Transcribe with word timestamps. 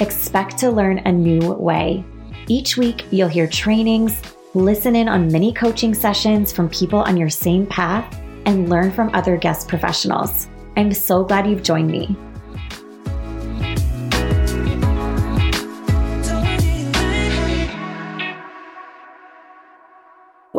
Expect 0.00 0.56
to 0.58 0.70
learn 0.70 0.98
a 1.00 1.12
new 1.12 1.52
way. 1.52 2.02
Each 2.48 2.78
week, 2.78 3.04
you'll 3.10 3.28
hear 3.28 3.46
trainings, 3.46 4.22
listen 4.54 4.96
in 4.96 5.08
on 5.08 5.30
mini 5.30 5.52
coaching 5.52 5.92
sessions 5.92 6.50
from 6.50 6.70
people 6.70 7.00
on 7.00 7.18
your 7.18 7.28
same 7.28 7.66
path, 7.66 8.18
and 8.46 8.70
learn 8.70 8.90
from 8.90 9.14
other 9.14 9.36
guest 9.36 9.68
professionals. 9.68 10.48
I'm 10.74 10.92
so 10.94 11.22
glad 11.22 11.46
you've 11.46 11.62
joined 11.62 11.90
me. 11.90 12.16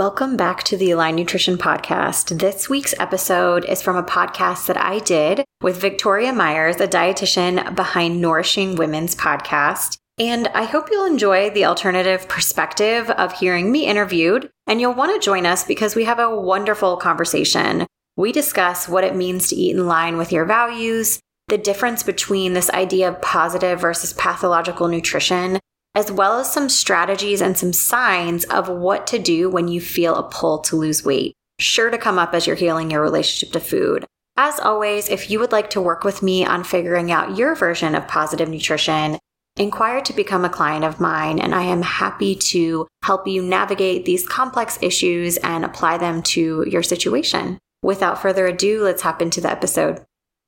Welcome 0.01 0.35
back 0.35 0.63
to 0.63 0.77
the 0.77 0.89
Align 0.89 1.15
Nutrition 1.15 1.59
Podcast. 1.59 2.39
This 2.39 2.67
week's 2.67 2.95
episode 2.97 3.63
is 3.65 3.83
from 3.83 3.95
a 3.95 4.01
podcast 4.01 4.65
that 4.65 4.75
I 4.75 4.97
did 4.97 5.45
with 5.61 5.79
Victoria 5.79 6.33
Myers, 6.33 6.77
a 6.77 6.87
dietitian 6.87 7.75
behind 7.75 8.19
Nourishing 8.19 8.75
Women's 8.75 9.13
podcast. 9.13 9.99
And 10.17 10.47
I 10.55 10.63
hope 10.63 10.87
you'll 10.89 11.05
enjoy 11.05 11.51
the 11.51 11.65
alternative 11.65 12.27
perspective 12.27 13.11
of 13.11 13.33
hearing 13.33 13.71
me 13.71 13.85
interviewed. 13.85 14.49
And 14.65 14.81
you'll 14.81 14.95
want 14.95 15.13
to 15.13 15.23
join 15.23 15.45
us 15.45 15.65
because 15.65 15.95
we 15.95 16.05
have 16.05 16.17
a 16.17 16.35
wonderful 16.35 16.97
conversation. 16.97 17.85
We 18.17 18.31
discuss 18.31 18.89
what 18.89 19.03
it 19.03 19.15
means 19.15 19.49
to 19.49 19.55
eat 19.55 19.75
in 19.75 19.85
line 19.85 20.17
with 20.17 20.31
your 20.31 20.45
values, 20.45 21.19
the 21.47 21.59
difference 21.59 22.01
between 22.01 22.53
this 22.53 22.71
idea 22.71 23.07
of 23.07 23.21
positive 23.21 23.79
versus 23.79 24.13
pathological 24.13 24.87
nutrition, 24.87 25.59
as 25.93 26.11
well 26.11 26.39
as 26.39 26.51
some 26.51 26.69
strategies 26.69 27.41
and 27.41 27.57
some 27.57 27.73
signs 27.73 28.45
of 28.45 28.69
what 28.69 29.05
to 29.07 29.19
do 29.19 29.49
when 29.49 29.67
you 29.67 29.81
feel 29.81 30.15
a 30.15 30.23
pull 30.23 30.59
to 30.59 30.75
lose 30.75 31.03
weight. 31.03 31.33
Sure 31.59 31.89
to 31.89 31.97
come 31.97 32.17
up 32.17 32.33
as 32.33 32.47
you're 32.47 32.55
healing 32.55 32.91
your 32.91 33.01
relationship 33.01 33.53
to 33.53 33.59
food. 33.59 34.05
As 34.37 34.59
always, 34.59 35.09
if 35.09 35.29
you 35.29 35.39
would 35.39 35.51
like 35.51 35.69
to 35.71 35.81
work 35.81 36.03
with 36.03 36.23
me 36.23 36.45
on 36.45 36.63
figuring 36.63 37.11
out 37.11 37.37
your 37.37 37.53
version 37.53 37.93
of 37.95 38.07
positive 38.07 38.49
nutrition, 38.49 39.19
inquire 39.57 40.01
to 40.01 40.13
become 40.13 40.45
a 40.45 40.49
client 40.49 40.85
of 40.85 41.01
mine, 41.01 41.37
and 41.37 41.53
I 41.53 41.63
am 41.63 41.81
happy 41.81 42.35
to 42.35 42.87
help 43.03 43.27
you 43.27 43.43
navigate 43.43 44.05
these 44.05 44.27
complex 44.27 44.79
issues 44.81 45.37
and 45.37 45.65
apply 45.65 45.97
them 45.97 46.23
to 46.23 46.65
your 46.67 46.83
situation. 46.83 47.59
Without 47.83 48.21
further 48.21 48.47
ado, 48.47 48.83
let's 48.83 49.01
hop 49.01 49.21
into 49.21 49.41
the 49.41 49.51
episode. 49.51 50.03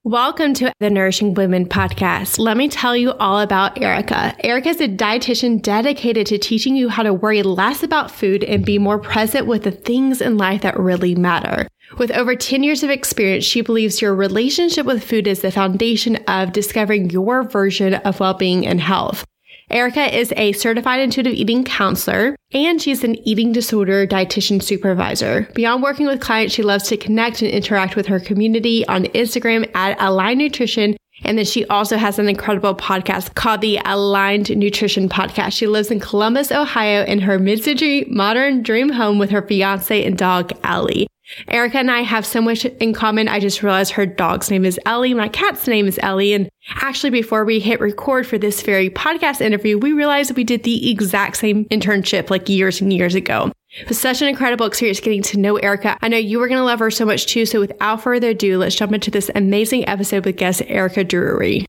Welcome 0.06 0.54
to 0.56 0.74
the 0.82 0.90
Nourishing 0.90 1.34
Women 1.34 1.66
podcast. 1.66 2.38
Let 2.38 2.58
me 2.58 2.68
tell 2.68 2.94
you 2.94 3.14
all 3.14 3.40
about 3.40 3.82
Erica. 3.82 4.36
Erica 4.46 4.68
is 4.68 4.82
a 4.82 4.90
dietitian 4.90 5.62
dedicated 5.62 6.28
to 6.28 6.38
teaching 6.38 6.76
you 6.76 6.90
how 6.90 7.04
to 7.04 7.14
worry 7.14 7.42
less 7.42 7.84
about 7.84 8.12
food 8.12 8.44
and 8.44 8.66
be 8.66 8.78
more 8.78 9.00
present 9.00 9.48
with 9.48 9.64
the 9.64 9.72
things 9.72 10.20
in 10.20 10.38
life 10.38 10.64
that 10.64 10.78
really 10.78 11.16
matter. 11.16 11.70
With 11.98 12.12
over 12.12 12.36
10 12.36 12.64
years 12.64 12.84
of 12.84 12.90
experience, 12.90 13.46
she 13.46 13.62
believes 13.62 14.02
your 14.02 14.14
relationship 14.14 14.86
with 14.86 15.02
food 15.02 15.26
is 15.26 15.42
the 15.42 15.52
foundation 15.52 16.18
of 16.28 16.52
discovering 16.52 17.10
your 17.10 17.44
version 17.44 17.94
of 17.94 18.20
well-being 18.20 18.68
and 18.68 18.82
health. 18.82 19.24
Erica 19.70 20.16
is 20.16 20.34
a 20.36 20.52
certified 20.54 21.00
intuitive 21.00 21.34
eating 21.34 21.64
counselor 21.64 22.36
and 22.52 22.82
she's 22.82 23.04
an 23.04 23.16
eating 23.28 23.52
disorder 23.52 24.06
dietitian 24.06 24.62
supervisor. 24.62 25.48
Beyond 25.56 25.82
working 25.82 26.06
with 26.06 26.22
clients, 26.22 26.54
she 26.54 26.64
loves 26.64 26.88
to 26.90 26.98
connect 26.98 27.42
and 27.42 27.52
interact 27.52 27.96
with 27.96 28.06
her 28.08 28.20
community 28.20 28.86
on 28.88 29.06
Instagram 29.06 29.70
at 29.76 30.00
Align 30.00 30.38
Nutrition. 30.38 30.96
And 31.24 31.38
then 31.38 31.46
she 31.46 31.66
also 31.68 31.98
has 31.98 32.20
an 32.20 32.28
incredible 32.28 32.76
podcast 32.76 33.36
called 33.36 33.62
the 33.62 33.80
Aligned 33.86 34.56
Nutrition 34.56 35.08
Podcast. 35.08 35.54
She 35.54 35.68
lives 35.68 35.90
in 35.90 36.00
Columbus, 36.00 36.52
Ohio 36.52 37.06
in 37.06 37.20
her 37.20 37.40
mid-century 37.40 38.06
modern 38.10 38.62
dream 38.62 38.90
home 38.90 39.20
with 39.20 39.30
her 39.30 39.42
fiance 39.42 40.04
and 40.04 40.18
dog, 40.18 40.52
Ellie. 40.64 41.08
Erica 41.48 41.78
and 41.78 41.90
I 41.90 42.02
have 42.02 42.26
so 42.26 42.42
much 42.42 42.66
in 42.66 42.94
common. 42.94 43.28
I 43.28 43.40
just 43.40 43.64
realized 43.64 43.94
her 43.94 44.06
dog's 44.06 44.52
name 44.52 44.66
is 44.66 44.80
Ellie. 44.86 45.14
My 45.14 45.30
cat's 45.30 45.68
name 45.68 45.88
is 45.88 46.00
Ellie. 46.04 46.34
And 46.34 46.50
actually, 46.82 47.12
before 47.12 47.46
we 47.46 47.60
hit 47.60 47.80
record 47.80 48.28
for 48.28 48.38
this 48.38 48.62
very 48.62 48.90
podcast 48.90 49.42
interview, 49.42 49.78
we 49.78 49.94
realized 49.94 50.36
we 50.36 50.44
did 50.44 50.64
the 50.64 50.92
exact 50.92 51.38
same 51.38 51.66
internship 51.66 52.30
like 52.30 52.50
years 52.50 52.82
and 52.82 52.92
years 52.92 53.16
ago. 53.16 53.52
It 53.76 53.88
was 53.88 54.00
such 54.00 54.22
an 54.22 54.28
incredible 54.28 54.68
experience 54.68 55.00
getting 55.00 55.24
to 55.24 55.40
know 55.40 55.58
Erica. 55.58 55.98
I 56.02 56.08
know 56.08 56.18
you 56.18 56.40
were 56.40 56.48
going 56.48 56.60
to 56.60 56.66
love 56.66 56.80
her 56.80 56.92
so 56.92 57.06
much 57.06 57.26
too. 57.26 57.46
So 57.46 57.60
without 57.60 58.04
further 58.04 58.30
ado, 58.30 58.58
let's 58.58 58.76
jump 58.76 58.94
into 58.94 59.10
this 59.10 59.32
amazing 59.34 59.88
episode 59.88 60.26
with 60.26 60.38
guest 60.38 60.62
Erica 60.68 61.04
Drury. 61.04 61.66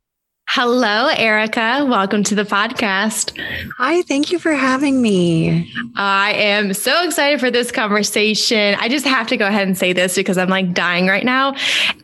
Hello, 0.47 1.09
Erica. 1.09 1.85
Welcome 1.89 2.23
to 2.25 2.35
the 2.35 2.45
podcast. 2.45 3.37
Hi, 3.79 4.03
thank 4.03 4.31
you 4.31 4.39
for 4.39 4.53
having 4.53 5.03
me. 5.03 5.73
I 5.97 6.33
am 6.35 6.75
so 6.75 7.03
excited 7.05 7.41
for 7.41 7.51
this 7.51 7.73
conversation. 7.73 8.77
I 8.79 8.89
just 8.89 9.05
have 9.05 9.27
to 9.29 9.37
go 9.37 9.49
ahead 9.49 9.67
and 9.67 9.77
say 9.77 9.93
this 9.93 10.15
because 10.15 10.39
I'm 10.39 10.51
like 10.51 10.73
dying 10.73 11.07
right 11.09 11.25
now. 11.25 11.55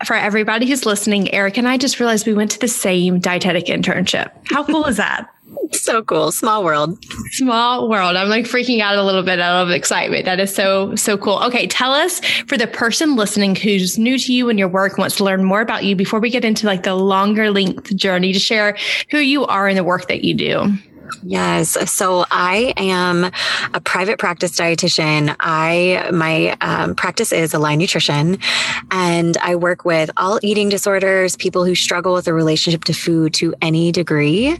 For 0.04 0.16
everybody 0.16 0.66
who's 0.66 0.84
listening, 0.84 1.32
Erica 1.32 1.58
and 1.60 1.68
I 1.68 1.76
just 1.76 2.00
realized 2.00 2.26
we 2.26 2.34
went 2.34 2.50
to 2.52 2.58
the 2.58 2.66
same 2.66 3.20
dietetic 3.20 3.66
internship. 3.66 4.32
How 4.46 4.64
cool 4.64 4.86
is 4.86 4.96
that? 4.96 5.28
so 5.72 6.02
cool. 6.02 6.32
Small 6.32 6.64
world. 6.64 6.98
Small 7.32 7.88
world. 7.88 8.16
I'm 8.16 8.28
like 8.28 8.44
freaking 8.44 8.80
out 8.80 8.96
a 8.96 9.02
little 9.02 9.22
bit 9.22 9.40
out 9.40 9.62
of 9.62 9.70
excitement. 9.70 10.24
That 10.24 10.40
is 10.40 10.54
so, 10.54 10.94
so 10.94 11.16
cool. 11.16 11.38
Okay. 11.44 11.66
Tell 11.66 11.92
us 11.92 12.20
for 12.46 12.56
the 12.56 12.66
person 12.66 13.16
listening 13.16 13.54
who's 13.56 13.98
new 13.98 14.18
to 14.18 14.32
you 14.32 14.48
and 14.48 14.58
your 14.58 14.68
work, 14.68 14.98
wants 14.98 15.16
to 15.16 15.24
learn 15.24 15.44
more 15.44 15.60
about 15.60 15.84
you 15.84 15.96
before 15.96 16.20
we 16.20 16.30
get 16.30 16.44
into 16.44 16.66
like 16.66 16.82
the 16.82 16.94
longer 16.94 17.50
length 17.50 17.94
journey 17.96 18.32
to 18.32 18.38
share 18.38 18.76
who 19.10 19.18
you 19.18 19.46
are 19.46 19.68
and 19.68 19.76
the 19.76 19.84
work 19.84 20.08
that 20.08 20.24
you 20.24 20.34
do. 20.34 20.72
Yes. 21.22 21.90
So 21.90 22.24
I 22.30 22.72
am 22.76 23.30
a 23.74 23.80
private 23.80 24.18
practice 24.18 24.52
dietitian. 24.52 25.34
I 25.40 26.08
my 26.12 26.56
um, 26.60 26.94
practice 26.94 27.32
is 27.32 27.54
Align 27.54 27.78
Nutrition, 27.78 28.38
and 28.90 29.36
I 29.38 29.56
work 29.56 29.84
with 29.84 30.10
all 30.16 30.38
eating 30.42 30.68
disorders, 30.68 31.36
people 31.36 31.64
who 31.64 31.74
struggle 31.74 32.14
with 32.14 32.28
a 32.28 32.32
relationship 32.32 32.84
to 32.84 32.92
food 32.92 33.34
to 33.34 33.54
any 33.60 33.92
degree. 33.92 34.58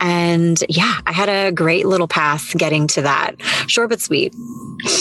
And 0.00 0.62
yeah, 0.68 1.00
I 1.06 1.12
had 1.12 1.28
a 1.28 1.52
great 1.52 1.86
little 1.86 2.08
path 2.08 2.56
getting 2.56 2.86
to 2.88 3.02
that. 3.02 3.34
Short 3.66 3.90
but 3.90 4.00
sweet. 4.00 4.34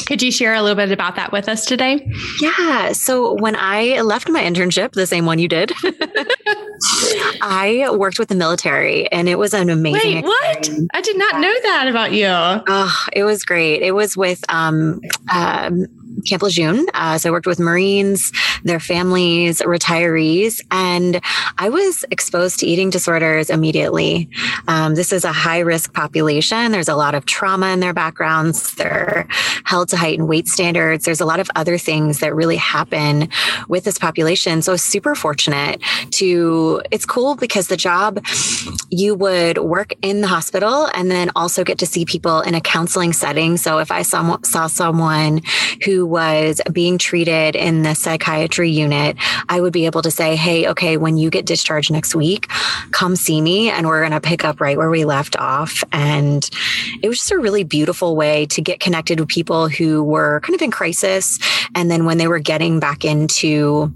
Could 0.08 0.22
you 0.22 0.32
share 0.32 0.54
a 0.54 0.62
little 0.62 0.76
bit 0.76 0.92
about 0.92 1.16
that 1.16 1.32
with 1.32 1.48
us 1.48 1.66
today? 1.66 2.06
Yeah. 2.42 2.94
So 2.94 3.34
when 3.34 3.56
I 3.56 4.02
left 4.02 4.30
my 4.30 4.42
internship, 4.42 4.94
the 4.94 5.06
same 5.06 5.26
one 5.26 5.40
you 5.40 5.48
did, 5.48 5.72
I 7.42 7.90
worked 7.94 8.20
with 8.20 8.30
the 8.30 8.36
military, 8.36 9.12
and 9.12 9.30
it 9.30 9.36
was 9.36 9.54
an 9.54 9.70
amazing. 9.70 10.24
Wait, 10.24 10.26
what? 10.26 10.70
I 10.94 11.02
did 11.02 11.18
not 11.18 11.40
know 11.40 11.54
that 11.64 11.88
about 11.88 12.12
you. 12.14 12.28
Oh, 12.28 13.06
it 13.14 13.24
was 13.24 13.44
great. 13.44 13.82
It 13.82 13.92
was 13.92 14.16
with 14.16 14.44
um, 14.50 15.02
um, 15.34 15.88
Camp 16.26 16.44
Lejeune. 16.44 16.86
Uh, 16.94 17.18
so 17.18 17.30
I 17.30 17.32
worked 17.32 17.48
with 17.48 17.60
Marines, 17.60 18.32
their 18.64 18.80
families, 18.80 19.62
retirees, 19.62 20.62
and 20.72 21.22
I 21.58 21.70
was 21.70 22.06
exposed 22.12 22.60
to 22.60 22.66
eating 22.66 22.90
disorders 22.90 23.50
immediately. 23.50 24.30
Um, 24.68 24.96
this 24.96 25.12
is 25.14 25.24
a 25.24 25.32
high 25.32 25.60
risk 25.60 25.94
population. 25.94 26.72
There's 26.72 26.90
a 26.90 26.96
lot 26.96 27.16
of 27.16 27.26
trauma 27.26 27.68
in 27.68 27.80
their 27.80 27.94
backgrounds. 27.94 28.74
They're 28.76 29.28
held 29.64 29.90
to 29.90 29.98
heightened 29.98 30.28
weight 30.28 30.48
standards. 30.48 31.06
There's 31.06 31.22
a 31.22 31.26
lot 31.26 31.40
of 31.40 31.50
other 31.56 31.78
things 31.78 32.20
that 32.20 32.34
really 32.34 32.56
happen 32.58 33.30
with 33.68 33.84
this 33.84 33.98
population. 33.98 34.62
So 34.62 34.72
I 34.72 34.74
was 34.74 34.84
super 34.84 35.14
fortunate 35.14 35.82
to, 36.12 36.82
it's 36.92 37.06
cool 37.06 37.36
because 37.36 37.68
the 37.68 37.78
job 37.78 38.26
you 38.90 39.14
would 39.16 39.60
work 39.60 39.94
in 40.02 40.22
the 40.22 40.28
hospital 40.28 40.90
and 40.94 41.12
then 41.12 41.30
also 41.36 41.64
get 41.64 41.78
to 41.80 41.86
see 41.86 42.06
people 42.06 42.42
in 42.42 42.56
a 42.56 42.62
counseling 42.62 43.14
setting. 43.14 43.58
So 43.58 43.80
if 43.80 43.92
I 43.92 44.02
saw, 44.02 44.38
saw 44.44 44.68
someone 44.68 45.42
who 45.86 46.07
was 46.08 46.62
being 46.72 46.98
treated 46.98 47.56
in 47.56 47.84
the 47.84 47.94
psychiatry 47.94 48.70
unit, 48.70 49.18
I 49.50 49.62
would 49.62 49.74
be 49.74 49.86
able 49.86 50.02
to 50.02 50.12
say, 50.12 50.36
Hey, 50.36 50.68
okay, 50.70 50.98
when 50.98 51.18
you 51.18 51.30
get 51.30 51.46
discharged 51.46 51.92
next 51.92 52.16
week, 52.16 52.48
come 52.92 53.16
see 53.16 53.42
me 53.42 53.70
and 53.70 53.88
we're 53.88 54.00
going 54.00 54.12
to 54.12 54.22
pick 54.22 54.44
up 54.44 54.60
right 54.60 54.78
where 54.78 54.90
we 54.90 55.06
left 55.06 55.36
off. 55.38 55.84
And 55.92 56.50
it 57.02 57.08
was 57.08 57.20
just 57.20 57.32
a 57.32 57.38
really 57.38 57.64
beautiful 57.64 58.16
way 58.16 58.46
to 58.48 58.62
get 58.62 58.80
connected 58.80 59.20
with 59.20 59.30
people 59.30 59.68
who 59.68 60.04
were 60.04 60.40
kind 60.42 60.56
of 60.56 60.62
in 60.62 60.72
crisis. 60.72 61.40
And 61.76 61.92
then 61.92 62.06
when 62.06 62.18
they 62.18 62.28
were 62.28 62.40
getting 62.40 62.80
back 62.80 63.06
into 63.06 63.92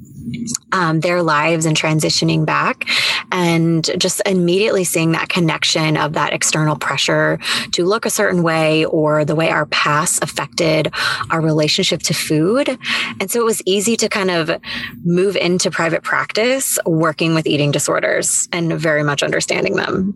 um, 0.71 0.99
their 1.01 1.21
lives 1.21 1.65
and 1.65 1.75
transitioning 1.75 2.45
back 2.45 2.85
and 3.31 3.89
just 3.97 4.21
immediately 4.25 4.83
seeing 4.83 5.11
that 5.11 5.29
connection 5.29 5.97
of 5.97 6.13
that 6.13 6.33
external 6.33 6.75
pressure 6.75 7.39
to 7.71 7.85
look 7.85 8.05
a 8.05 8.09
certain 8.09 8.43
way 8.43 8.85
or 8.85 9.25
the 9.25 9.35
way 9.35 9.49
our 9.49 9.65
past 9.67 10.23
affected 10.23 10.91
our 11.29 11.41
relationship 11.41 12.01
to 12.03 12.13
food. 12.13 12.77
And 13.19 13.29
so 13.29 13.39
it 13.39 13.45
was 13.45 13.61
easy 13.65 13.95
to 13.97 14.09
kind 14.09 14.31
of 14.31 14.51
move 15.03 15.35
into 15.35 15.71
private 15.71 16.03
practice 16.03 16.77
working 16.85 17.33
with 17.33 17.47
eating 17.47 17.71
disorders 17.71 18.47
and 18.51 18.73
very 18.73 19.03
much 19.03 19.23
understanding 19.23 19.75
them. 19.75 20.13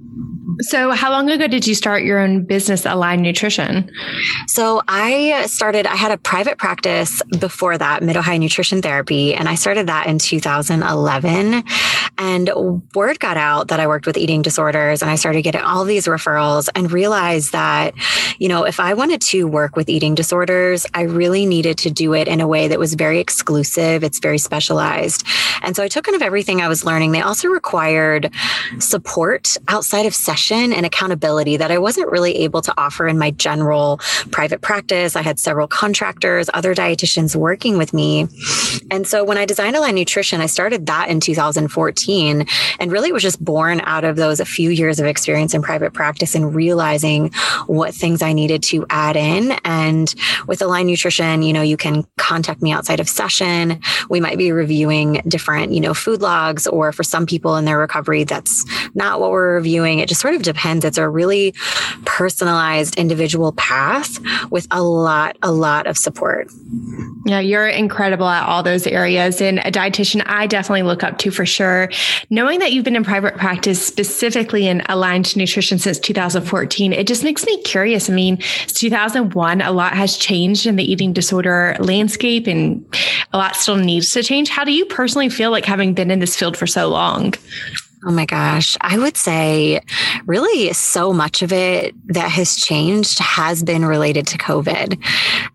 So, 0.62 0.92
how 0.92 1.12
long 1.12 1.30
ago 1.30 1.48
did 1.48 1.68
you 1.68 1.76
start 1.76 2.04
your 2.04 2.20
own 2.20 2.46
business, 2.46 2.86
Align 2.86 3.22
Nutrition? 3.22 3.92
So, 4.48 4.82
I 4.88 5.46
started, 5.48 5.86
I 5.86 5.96
had 5.96 6.12
a 6.12 6.18
private 6.18 6.58
practice 6.58 7.22
before 7.40 7.78
that, 7.78 8.04
Mid 8.04 8.16
Ohio 8.16 8.38
Nutrition 8.38 8.82
Therapy, 8.82 9.34
and 9.34 9.50
I 9.50 9.56
started 9.56 9.88
that 9.88 9.95
in 10.04 10.20
2011. 10.20 11.64
And 12.18 12.50
word 12.94 13.20
got 13.20 13.36
out 13.36 13.68
that 13.68 13.80
I 13.80 13.88
worked 13.88 14.06
with 14.06 14.18
eating 14.18 14.42
disorders, 14.42 15.02
and 15.02 15.12
I 15.12 15.16
started 15.16 15.42
getting 15.42 15.62
all 15.62 15.84
these 15.84 16.06
referrals 16.06 16.70
and 16.74 16.92
realized 16.92 17.52
that, 17.52 17.94
you 18.40 18.48
know, 18.48 18.64
if 18.64 18.80
I 18.80 18.94
wanted 18.94 19.22
to 19.22 19.46
work 19.46 19.76
with 19.76 19.90
eating 19.90 20.16
disorders, 20.16 20.86
I 20.94 21.02
really 21.02 21.46
needed 21.46 21.78
to 21.80 21.92
do 21.92 22.14
it 22.14 22.28
in 22.28 22.40
a 22.40 22.48
way 22.48 22.68
that 22.70 22.80
was 22.80 22.94
very 22.94 23.20
exclusive, 23.20 24.04
it's 24.04 24.20
very 24.20 24.38
specialized. 24.38 25.26
And 25.62 25.76
so, 25.76 25.84
I 25.84 25.88
took 25.88 26.06
kind 26.06 26.16
of 26.16 26.22
everything 26.22 26.62
I 26.62 26.68
was 26.68 26.86
learning. 26.86 27.12
They 27.12 27.22
also 27.22 27.50
required 27.50 28.32
support 28.80 29.58
outside 29.68 30.06
of 30.06 30.16
session 30.16 30.72
and 30.72 30.86
accountability 30.86 31.58
that 31.58 31.72
I 31.72 31.78
wasn't 31.78 32.10
really 32.12 32.38
able 32.38 32.62
to 32.62 32.74
offer 32.78 33.08
in 33.08 33.18
my 33.18 33.32
general 33.32 34.00
private 34.32 34.62
practice. 34.62 35.16
I 35.16 35.22
had 35.22 35.40
several 35.40 35.68
contractors, 35.68 36.50
other 36.54 36.74
dietitians 36.74 37.36
working 37.36 37.78
with 37.78 37.94
me. 37.94 38.28
And 38.90 39.08
so 39.08 39.24
when 39.24 39.38
I 39.38 39.46
designed 39.46 39.76
Nutrition, 39.94 40.42
I 40.42 40.48
started 40.48 40.86
that 40.88 41.10
in 41.10 41.20
2014. 41.20 42.48
And 42.80 42.92
really 42.92 43.10
it 43.10 43.14
was 43.14 43.24
just 43.24 43.44
born 43.44 43.82
out 43.82 44.04
of 44.04 44.16
those 44.16 44.40
a 44.40 44.46
few 44.46 44.70
years 44.70 45.00
of 45.00 45.06
experience 45.06 45.54
in 45.54 45.62
private 45.62 45.94
practice 45.94 46.34
and 46.34 46.56
realizing 46.56 47.32
what 47.68 47.94
things 47.94 48.22
I 48.22 48.34
needed 48.34 48.64
to 48.64 48.86
add 48.90 49.16
in. 49.16 49.52
And 49.64 50.14
with 50.48 50.62
Align 50.62 50.88
Nutrition, 50.88 51.44
you 51.44 51.54
know, 51.54 51.62
you 51.62 51.78
can 51.78 52.06
contact 52.18 52.62
me 52.62 52.72
outside 52.72 53.00
of 53.00 53.08
session. 53.08 53.80
We 54.10 54.20
might 54.20 54.38
be 54.38 54.52
reviewing 54.52 55.22
different, 55.28 55.74
you 55.74 55.80
know, 55.80 55.94
food 55.94 56.22
logs, 56.22 56.68
or 56.68 56.92
for 56.92 57.04
some 57.04 57.26
people 57.26 57.56
in 57.58 57.66
their 57.66 57.78
recovery, 57.78 58.24
that's 58.24 58.66
not 58.96 59.20
what 59.20 59.32
we're 59.32 59.56
reviewing. 59.56 60.00
It 60.00 60.10
just 60.10 60.22
sort 60.22 60.36
of 60.36 60.42
depends. 60.42 60.86
It's 60.86 60.98
a 60.98 61.08
really 61.08 61.54
personalized 62.06 62.96
individual 62.98 63.52
path 63.54 64.20
with 64.50 64.68
a 64.72 64.82
lot, 64.82 65.38
a 65.42 65.52
lot 65.52 65.88
of 65.88 65.98
support. 65.98 66.52
Yeah, 67.26 67.40
you're 67.40 67.68
incredible 67.68 68.28
at 68.28 68.48
all 68.48 68.64
those 68.64 68.88
areas. 68.88 69.42
And 69.42 69.60
dietitian 69.76 70.24
I 70.26 70.48
definitely 70.48 70.84
look 70.84 71.04
up 71.04 71.18
to 71.20 71.32
for 71.32 71.46
sure. 71.46 71.90
Knowing 72.30 72.60
that 72.60 72.72
you've 72.72 72.86
been 72.86 72.96
in 72.96 73.04
private 73.04 73.36
practice 73.36 73.86
specifically 73.86 74.68
in 74.68 74.82
aligned 74.88 75.36
nutrition 75.36 75.78
since 75.78 76.00
2014, 76.00 76.94
it 76.94 77.08
just 77.08 77.24
makes 77.24 77.46
me 77.46 77.62
curious. 77.64 78.10
I 78.10 78.14
mean, 78.14 78.38
2001, 78.68 79.62
a 79.62 79.72
lot 79.72 79.94
has 79.94 80.18
changed 80.18 80.66
in 80.66 80.76
the 80.76 80.90
eating 80.90 81.14
disorder 81.14 81.76
landscape 81.80 82.48
and 82.48 82.86
a 83.34 83.38
lot 83.38 83.56
still 83.56 83.76
needs 83.76 84.12
to 84.14 84.24
change. 84.24 84.50
How 84.50 84.64
do 84.64 84.72
you 84.72 84.86
personally 84.86 85.30
feel 85.30 85.52
like 85.52 85.66
having 85.66 85.94
been 85.94 86.12
in 86.12 86.20
this 86.20 86.36
field 86.36 86.58
for 86.58 86.68
so 86.68 86.88
long? 86.88 87.34
Oh 88.08 88.12
my 88.12 88.28
gosh. 88.28 88.78
I 88.82 89.00
would 89.00 89.18
say 89.18 89.82
really 90.28 90.72
so 90.74 91.12
much 91.12 91.42
of 91.42 91.52
it 91.52 91.96
that 92.14 92.30
has 92.30 92.56
changed 92.56 93.18
has 93.18 93.64
been 93.64 93.84
related 93.84 94.28
to 94.28 94.38
COVID. 94.38 95.04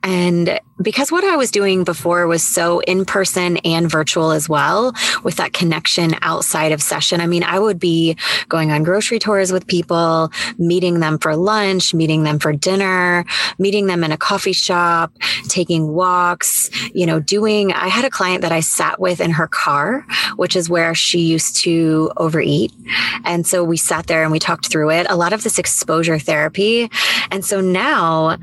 And 0.03 0.59
because 0.83 1.13
what 1.13 1.23
I 1.23 1.37
was 1.37 1.51
doing 1.51 1.85
before 1.85 2.27
was 2.27 2.43
so 2.43 2.81
in 2.81 3.05
person 3.05 3.59
and 3.59 3.89
virtual 3.89 4.33
as 4.33 4.49
well, 4.49 4.95
with 5.23 5.37
that 5.37 5.53
connection 5.53 6.17
outside 6.23 6.73
of 6.73 6.83
session. 6.83 7.21
I 7.21 7.27
mean, 7.27 7.43
I 7.43 7.59
would 7.59 7.79
be 7.79 8.17
going 8.49 8.73
on 8.73 8.83
grocery 8.83 9.19
tours 9.19 9.53
with 9.53 9.67
people, 9.67 10.33
meeting 10.59 11.01
them 11.01 11.19
for 11.19 11.37
lunch, 11.37 11.93
meeting 11.93 12.23
them 12.23 12.39
for 12.39 12.53
dinner, 12.53 13.27
meeting 13.59 13.87
them 13.87 14.03
in 14.03 14.11
a 14.11 14.17
coffee 14.17 14.55
shop, 14.55 15.13
taking 15.49 15.93
walks, 15.93 16.71
you 16.95 17.05
know, 17.07 17.21
doing. 17.21 17.73
I 17.73 17.89
had 17.89 18.05
a 18.05 18.11
client 18.11 18.43
that 18.43 18.53
I 18.53 18.61
sat 18.61 18.99
with 18.99 19.21
in 19.21 19.31
her 19.33 19.47
car, 19.47 20.07
which 20.37 20.57
is 20.57 20.71
where 20.71 20.95
she 20.95 21.21
used 21.21 21.57
to 21.57 22.11
overeat. 22.41 22.73
And 23.25 23.47
so 23.47 23.63
we 23.63 23.77
sat 23.77 24.07
there 24.07 24.23
and 24.23 24.33
we 24.33 24.39
talked 24.39 24.71
through 24.71 24.91
it, 24.91 25.07
a 25.11 25.17
lot 25.17 25.33
of 25.33 25.43
this 25.43 25.59
exposure 25.59 26.19
therapy. 26.19 26.91
And 27.31 27.45
so 27.45 27.61
now 27.61 28.39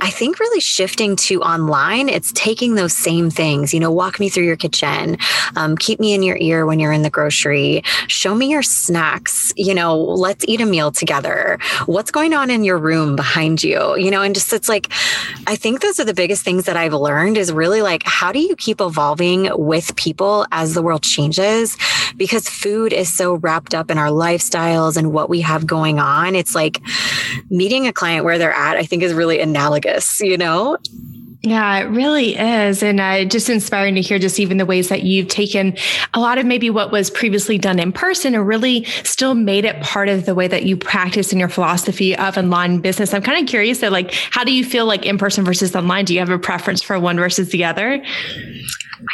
I 0.00 0.10
think 0.10 0.40
really 0.40 0.60
shifting 0.60 1.16
to 1.16 1.42
online 1.42 2.08
it's 2.08 2.32
taking 2.32 2.74
those 2.74 2.92
same 2.92 3.30
things, 3.30 3.74
you 3.74 3.80
know, 3.80 3.90
walk 3.90 4.18
me 4.18 4.28
through 4.28 4.44
your 4.44 4.56
kitchen, 4.56 5.18
um, 5.56 5.76
keep 5.76 6.00
me 6.00 6.14
in 6.14 6.22
your 6.22 6.36
ear 6.38 6.66
when 6.66 6.80
you're 6.80 6.92
in 6.92 7.02
the 7.02 7.10
grocery, 7.10 7.82
show 8.08 8.34
me 8.34 8.50
your 8.50 8.62
snacks, 8.62 9.52
you 9.56 9.74
know, 9.74 9.96
let's 9.96 10.44
eat 10.48 10.60
a 10.60 10.66
meal 10.66 10.90
together. 10.90 11.58
What's 11.86 12.10
going 12.10 12.32
on 12.32 12.50
in 12.50 12.64
your 12.64 12.78
room 12.78 13.16
behind 13.16 13.62
you, 13.62 13.96
you 13.96 14.10
know, 14.10 14.22
and 14.22 14.34
just 14.34 14.52
it's 14.52 14.68
like, 14.68 14.90
I 15.46 15.56
think 15.56 15.80
those 15.80 16.00
are 16.00 16.04
the 16.04 16.14
biggest 16.14 16.44
things 16.44 16.64
that 16.64 16.76
I've 16.76 16.94
learned 16.94 17.36
is 17.36 17.52
really 17.52 17.82
like, 17.82 18.02
how 18.04 18.32
do 18.32 18.38
you 18.38 18.56
keep 18.56 18.80
evolving 18.80 19.50
with 19.54 19.94
people 19.96 20.46
as 20.52 20.74
the 20.74 20.82
world 20.82 21.02
changes? 21.02 21.76
Because 22.16 22.48
food 22.48 22.92
is 22.92 23.12
so 23.12 23.34
wrapped 23.42 23.74
up 23.74 23.90
in 23.90 23.98
our 23.98 24.08
lifestyles 24.08 24.96
and 24.96 25.12
what 25.12 25.28
we 25.28 25.40
have 25.40 25.66
going 25.66 25.98
on. 25.98 26.34
It's 26.34 26.54
like 26.54 26.80
meeting 27.50 27.86
a 27.86 27.92
client 27.92 28.24
where 28.24 28.38
they're 28.38 28.52
at, 28.52 28.76
I 28.76 28.84
think 28.84 29.02
is 29.02 29.12
really 29.12 29.40
analogous, 29.40 30.20
you 30.20 30.38
know? 30.38 30.78
Yeah, 31.44 31.78
it 31.78 31.84
really 31.86 32.36
is. 32.36 32.84
And 32.84 33.00
uh, 33.00 33.24
just 33.24 33.50
inspiring 33.50 33.96
to 33.96 34.00
hear 34.00 34.20
just 34.20 34.38
even 34.38 34.58
the 34.58 34.66
ways 34.66 34.90
that 34.90 35.02
you've 35.02 35.26
taken 35.26 35.76
a 36.14 36.20
lot 36.20 36.38
of 36.38 36.46
maybe 36.46 36.70
what 36.70 36.92
was 36.92 37.10
previously 37.10 37.58
done 37.58 37.80
in 37.80 37.90
person 37.90 38.36
and 38.36 38.46
really 38.46 38.84
still 39.02 39.34
made 39.34 39.64
it 39.64 39.82
part 39.82 40.08
of 40.08 40.24
the 40.24 40.36
way 40.36 40.46
that 40.46 40.62
you 40.62 40.76
practice 40.76 41.32
in 41.32 41.40
your 41.40 41.48
philosophy 41.48 42.16
of 42.16 42.38
online 42.38 42.78
business. 42.78 43.12
I'm 43.12 43.22
kind 43.22 43.42
of 43.42 43.48
curious 43.48 43.80
that 43.80 43.90
like, 43.90 44.14
how 44.30 44.44
do 44.44 44.52
you 44.52 44.64
feel 44.64 44.86
like 44.86 45.04
in 45.04 45.18
person 45.18 45.44
versus 45.44 45.74
online? 45.74 46.04
Do 46.04 46.14
you 46.14 46.20
have 46.20 46.30
a 46.30 46.38
preference 46.38 46.80
for 46.80 46.96
one 47.00 47.16
versus 47.16 47.50
the 47.50 47.64
other? 47.64 48.00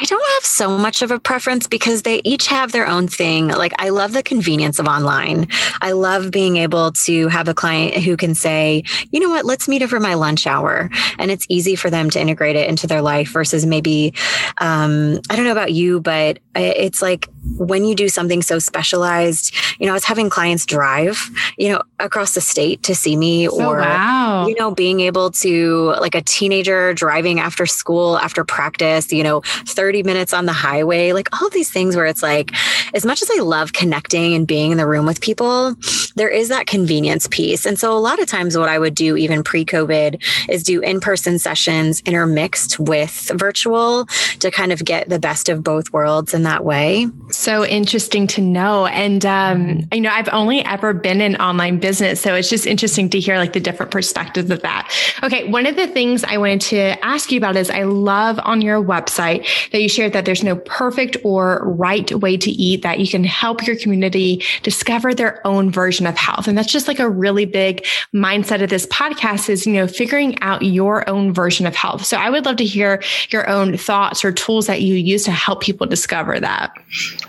I 0.01 0.05
don't 0.05 0.33
have 0.35 0.45
so 0.45 0.77
much 0.77 1.03
of 1.03 1.11
a 1.11 1.19
preference 1.19 1.67
because 1.67 2.03
they 2.03 2.21
each 2.25 2.47
have 2.49 2.73
their 2.73 2.87
own 2.87 3.09
thing. 3.09 3.49
Like, 3.49 3.73
I 3.79 3.89
love 3.89 4.13
the 4.13 4.23
convenience 4.23 4.79
of 4.79 4.87
online. 4.87 5.49
I 5.81 5.93
love 5.93 6.31
being 6.31 6.59
able 6.59 6.93
to 6.93 7.29
have 7.29 7.49
a 7.49 7.55
client 7.55 7.95
who 8.03 8.17
can 8.17 8.35
say, 8.35 8.85
you 9.11 9.21
know 9.21 9.31
what, 9.31 9.47
let's 9.47 9.67
meet 9.67 9.83
over 9.83 9.99
my 9.99 10.15
lunch 10.15 10.47
hour. 10.47 10.91
And 11.19 11.31
it's 11.31 11.47
easy 11.49 11.75
for 11.75 11.89
them 11.89 12.11
to 12.11 12.18
integrate 12.21 12.57
it 12.57 12.69
into 12.69 12.87
their 12.87 13.03
life 13.03 13.31
versus 13.31 13.65
maybe, 13.67 14.15
um, 14.59 15.21
I 15.31 15.37
don't 15.37 15.45
know 15.45 15.53
about 15.53 15.73
you, 15.73 16.01
but 16.01 16.39
it's 16.55 17.03
like 17.03 17.29
when 17.57 17.85
you 17.85 17.95
do 17.95 18.09
something 18.09 18.43
so 18.43 18.59
specialized, 18.59 19.55
you 19.79 19.87
know, 19.87 19.93
I 19.93 19.95
was 19.95 20.05
having 20.05 20.31
clients 20.31 20.67
drive, 20.67 21.31
you 21.57 21.71
know, 21.71 21.83
across 21.99 22.35
the 22.35 22.41
state 22.41 22.83
to 22.85 22.95
see 22.95 23.17
me 23.17 23.49
oh, 23.49 23.57
or, 23.57 23.81
oh, 23.81 23.85
wow. 23.85 24.47
you 24.47 24.55
know, 24.55 24.75
being 24.75 25.01
able 25.01 25.31
to 25.31 25.95
like 26.01 26.15
a 26.15 26.23
teenager 26.23 26.95
driving 26.95 27.41
after 27.41 27.67
school, 27.67 28.19
after 28.19 28.45
practice, 28.45 29.13
you 29.13 29.23
know, 29.23 29.41
30 29.67 30.03
minutes 30.03 30.33
on 30.33 30.47
the 30.47 30.53
highway, 30.53 31.13
like 31.13 31.29
all 31.41 31.47
of 31.47 31.53
these 31.53 31.71
things 31.71 31.97
where 31.97 32.07
it's 32.07 32.23
like, 32.23 32.53
as 32.95 33.05
much 33.05 33.23
as 33.23 33.31
I 33.37 33.43
love 33.43 33.73
connecting 33.73 34.35
and 34.35 34.47
being 34.47 34.73
in 34.73 34.79
the 34.79 34.87
room 34.87 35.07
with 35.07 35.21
people, 35.21 35.75
there 36.17 36.29
is 36.29 36.49
that 36.49 36.67
convenience 36.67 37.27
piece. 37.31 37.67
And 37.67 37.79
so 37.79 37.97
a 37.97 37.99
lot 37.99 38.21
of 38.21 38.27
times 38.27 38.57
what 38.57 38.69
I 38.69 38.79
would 38.79 38.95
do 38.95 39.17
even 39.17 39.43
pre 39.43 39.65
COVID 39.65 40.23
is 40.49 40.63
do 40.63 40.81
in 40.81 41.01
person 41.01 41.39
sessions 41.39 42.01
intermixed 42.05 42.79
with 42.79 43.31
virtual 43.35 44.07
to 44.41 44.51
kind 44.51 44.73
of 44.73 44.85
get 44.85 45.09
the 45.09 45.19
best 45.19 45.49
of 45.49 45.63
both 45.63 45.93
worlds 45.93 46.35
in 46.35 46.43
that 46.45 46.65
way. 46.65 47.07
So 47.39 47.65
interesting 47.65 48.27
to 48.29 48.41
know. 48.41 48.87
And, 48.87 49.25
um, 49.25 49.89
you 49.93 50.01
know, 50.01 50.11
I've 50.11 50.29
only 50.33 50.61
ever 50.65 50.93
been 50.93 51.21
in 51.21 51.37
online 51.37 51.79
business. 51.79 52.21
So 52.21 52.35
it's 52.35 52.51
just 52.51 52.67
interesting 52.67 53.09
to 53.11 53.21
hear 53.21 53.39
like 53.39 53.53
the 53.53 53.61
different 53.61 53.93
perspectives 53.93 54.51
of 54.51 54.61
that. 54.63 54.93
Okay. 55.23 55.49
One 55.49 55.65
of 55.65 55.77
the 55.77 55.87
things 55.87 56.25
I 56.25 56.37
wanted 56.37 56.63
to 56.63 57.05
ask 57.07 57.31
you 57.31 57.39
about 57.39 57.55
is 57.55 57.71
I 57.71 57.85
love 57.85 58.41
on 58.43 58.61
your 58.61 58.83
website 58.83 59.47
that 59.71 59.81
you 59.81 59.89
shared 59.89 60.15
that 60.15 60.25
there's 60.25 60.43
no 60.43 60.57
perfect 60.57 61.17
or 61.23 61.63
right 61.65 62.13
way 62.13 62.37
to 62.39 62.51
eat, 62.51 62.83
that 62.83 62.99
you 62.99 63.07
can 63.07 63.23
help 63.23 63.65
your 63.69 63.77
community 63.77 64.43
discover 64.65 65.15
their 65.15 65.41
own 65.47 65.71
version 65.71 66.09
of 66.09 66.17
health. 66.17 66.49
And 66.49 66.59
that's 66.59 66.73
just 66.73 66.89
like 66.89 66.99
a 66.99 67.09
really 67.09 67.45
big 67.45 67.87
mindset 68.13 68.65
of 68.65 68.71
this 68.71 68.87
podcast 68.87 69.49
is, 69.49 69.65
you 69.65 69.75
know, 69.75 69.87
figuring 69.87 70.37
out 70.41 70.63
your 70.63 71.09
own 71.09 71.33
version 71.33 71.69
of 71.69 71.77
health. 71.77 72.05
So 72.05 72.17
I 72.17 72.31
would 72.31 72.47
love 72.47 72.57
to 72.57 72.65
hear 72.65 73.01
your 73.31 73.49
own 73.49 73.77
thoughts 73.77 74.25
or 74.25 74.33
tools 74.33 74.67
that 74.67 74.83
you 74.83 74.97
use 74.97 75.23
to 75.27 75.31
help 75.31 75.61
people 75.61 75.87
discover 75.87 76.41
that. 76.41 76.77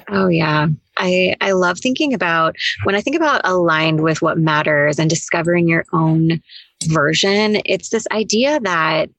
Oh, 0.08 0.28
yeah. 0.28 0.68
I, 0.98 1.36
I 1.42 1.54
love 1.54 1.80
thinking 1.80 2.14
about 2.14 2.56
when 2.84 2.96
I 2.96 3.02
think 3.02 3.16
about 3.16 3.42
aligned 3.44 4.02
with 4.02 4.22
what 4.22 4.38
matters 4.38 5.00
and 5.00 5.10
discovering 5.10 5.68
your 5.68 5.86
own 5.94 6.42
version, 6.88 7.62
it's 7.66 7.90
this 7.90 8.08
idea 8.12 8.60
that 8.62 9.10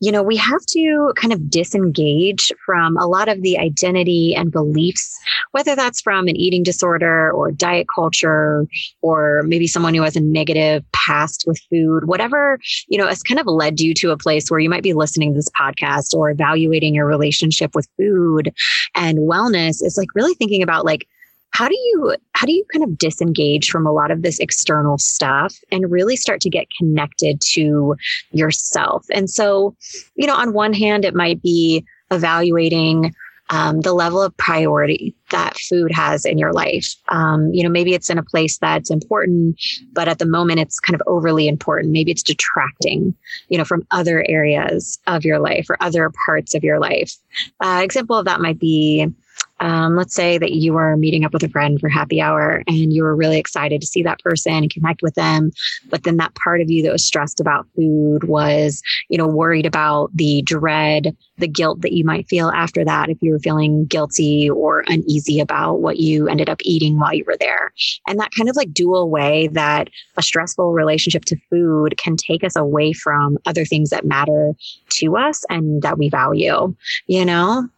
you 0.00 0.10
know, 0.10 0.22
we 0.22 0.36
have 0.36 0.64
to 0.70 1.12
kind 1.16 1.32
of 1.32 1.50
disengage 1.50 2.52
from 2.64 2.96
a 2.96 3.06
lot 3.06 3.28
of 3.28 3.42
the 3.42 3.58
identity 3.58 4.34
and 4.34 4.50
beliefs, 4.50 5.14
whether 5.50 5.76
that's 5.76 6.00
from 6.00 6.26
an 6.26 6.36
eating 6.36 6.62
disorder 6.62 7.30
or 7.30 7.50
diet 7.52 7.86
culture, 7.94 8.66
or 9.02 9.42
maybe 9.44 9.66
someone 9.66 9.94
who 9.94 10.02
has 10.02 10.16
a 10.16 10.20
negative 10.20 10.82
past 10.92 11.44
with 11.46 11.60
food, 11.70 12.06
whatever, 12.06 12.58
you 12.88 12.98
know, 12.98 13.06
has 13.06 13.22
kind 13.22 13.38
of 13.38 13.46
led 13.46 13.78
you 13.78 13.92
to 13.94 14.10
a 14.10 14.16
place 14.16 14.50
where 14.50 14.60
you 14.60 14.70
might 14.70 14.82
be 14.82 14.94
listening 14.94 15.32
to 15.32 15.36
this 15.36 15.50
podcast 15.60 16.14
or 16.14 16.30
evaluating 16.30 16.94
your 16.94 17.06
relationship 17.06 17.74
with 17.74 17.88
food 17.98 18.52
and 18.94 19.18
wellness. 19.18 19.82
Is 19.82 19.98
like 19.98 20.14
really 20.14 20.34
thinking 20.34 20.62
about 20.62 20.84
like, 20.84 21.06
how 21.52 21.68
do 21.68 21.74
you 21.74 22.16
how 22.32 22.46
do 22.46 22.52
you 22.52 22.64
kind 22.72 22.84
of 22.84 22.98
disengage 22.98 23.70
from 23.70 23.86
a 23.86 23.92
lot 23.92 24.10
of 24.10 24.22
this 24.22 24.38
external 24.38 24.98
stuff 24.98 25.56
and 25.70 25.90
really 25.90 26.16
start 26.16 26.40
to 26.40 26.50
get 26.50 26.66
connected 26.78 27.40
to 27.40 27.94
yourself 28.32 29.04
and 29.12 29.28
so 29.28 29.76
you 30.16 30.26
know 30.26 30.36
on 30.36 30.52
one 30.52 30.72
hand 30.72 31.04
it 31.04 31.14
might 31.14 31.42
be 31.42 31.84
evaluating 32.10 33.14
um, 33.50 33.80
the 33.80 33.92
level 33.92 34.22
of 34.22 34.36
priority 34.36 35.14
that 35.30 35.58
food 35.58 35.90
has 35.92 36.24
in 36.24 36.38
your 36.38 36.52
life. 36.52 36.94
Um, 37.08 37.52
you 37.52 37.64
know, 37.64 37.68
maybe 37.68 37.94
it's 37.94 38.08
in 38.08 38.16
a 38.16 38.22
place 38.22 38.58
that's 38.58 38.90
important, 38.90 39.60
but 39.92 40.08
at 40.08 40.20
the 40.20 40.26
moment 40.26 40.60
it's 40.60 40.78
kind 40.78 40.94
of 40.94 41.02
overly 41.08 41.48
important. 41.48 41.92
Maybe 41.92 42.12
it's 42.12 42.22
detracting, 42.22 43.12
you 43.48 43.58
know, 43.58 43.64
from 43.64 43.84
other 43.90 44.24
areas 44.28 45.00
of 45.08 45.24
your 45.24 45.40
life 45.40 45.66
or 45.68 45.76
other 45.80 46.12
parts 46.24 46.54
of 46.54 46.62
your 46.62 46.78
life. 46.78 47.12
Uh, 47.60 47.80
example 47.82 48.16
of 48.16 48.24
that 48.24 48.40
might 48.40 48.60
be 48.60 49.12
um, 49.60 49.94
let's 49.94 50.14
say 50.14 50.38
that 50.38 50.52
you 50.52 50.72
were 50.72 50.96
meeting 50.96 51.24
up 51.24 51.32
with 51.32 51.42
a 51.42 51.48
friend 51.48 51.78
for 51.78 51.88
happy 51.88 52.20
hour 52.20 52.62
and 52.66 52.92
you 52.92 53.02
were 53.02 53.14
really 53.14 53.38
excited 53.38 53.80
to 53.80 53.86
see 53.86 54.02
that 54.02 54.20
person 54.20 54.54
and 54.54 54.70
connect 54.70 55.02
with 55.02 55.14
them. 55.14 55.50
But 55.90 56.04
then 56.04 56.16
that 56.16 56.34
part 56.34 56.60
of 56.60 56.70
you 56.70 56.82
that 56.82 56.92
was 56.92 57.04
stressed 57.04 57.40
about 57.40 57.66
food 57.76 58.24
was, 58.24 58.82
you 59.08 59.18
know, 59.18 59.26
worried 59.26 59.66
about 59.66 60.10
the 60.14 60.42
dread, 60.42 61.14
the 61.36 61.48
guilt 61.48 61.82
that 61.82 61.92
you 61.92 62.04
might 62.04 62.26
feel 62.28 62.48
after 62.50 62.84
that 62.84 63.10
if 63.10 63.18
you 63.20 63.32
were 63.32 63.38
feeling 63.38 63.84
guilty 63.84 64.48
or 64.48 64.84
uneasy 64.86 65.40
about 65.40 65.80
what 65.80 65.98
you 65.98 66.26
ended 66.26 66.48
up 66.48 66.60
eating 66.62 66.98
while 66.98 67.14
you 67.14 67.24
were 67.26 67.36
there. 67.38 67.72
And 68.06 68.18
that 68.18 68.32
kind 68.36 68.48
of 68.48 68.56
like 68.56 68.72
dual 68.72 69.10
way 69.10 69.48
that 69.52 69.88
a 70.16 70.22
stressful 70.22 70.72
relationship 70.72 71.26
to 71.26 71.36
food 71.50 71.96
can 71.98 72.16
take 72.16 72.44
us 72.44 72.56
away 72.56 72.92
from 72.92 73.38
other 73.44 73.64
things 73.66 73.90
that 73.90 74.06
matter 74.06 74.54
to 74.90 75.16
us 75.16 75.44
and 75.50 75.82
that 75.82 75.98
we 75.98 76.08
value, 76.08 76.74
you 77.06 77.24
know? 77.24 77.68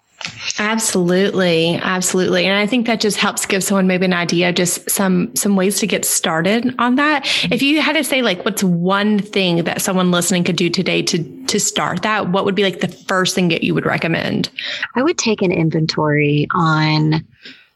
Absolutely. 0.59 1.77
Absolutely. 1.77 2.47
And 2.47 2.57
I 2.57 2.67
think 2.67 2.87
that 2.87 3.01
just 3.01 3.17
helps 3.17 3.47
give 3.47 3.65
someone 3.65 3.87
maybe 3.87 4.05
an 4.05 4.13
idea, 4.13 4.53
just 4.53 4.89
some, 4.91 5.35
some 5.35 5.57
ways 5.57 5.79
to 5.81 5.87
get 5.87 6.05
started 6.05 6.75
on 6.79 6.97
that. 6.97 7.27
If 7.51 7.63
you 7.63 7.81
had 7.81 7.95
to 7.95 8.05
say 8.05 8.23
like, 8.23 8.45
what's 8.45 8.63
one 8.63 9.19
thing 9.19 9.65
that 9.65 9.83
someone 9.83 10.11
listening 10.11 10.45
could 10.45 10.57
do 10.57 10.69
today 10.71 11.03
to, 11.03 11.47
to 11.47 11.59
start 11.59 12.03
that, 12.03 12.31
what 12.31 12.45
would 12.45 12.55
be 12.55 12.63
like 12.65 12.81
the 12.81 12.89
first 12.89 13.35
thing 13.35 13.49
that 13.49 13.65
you 13.65 13.75
would 13.75 13.87
recommend? 13.87 14.51
I 14.95 15.03
would 15.03 15.19
take 15.19 15.43
an 15.43 15.53
inventory 15.53 16.47
on 16.55 17.25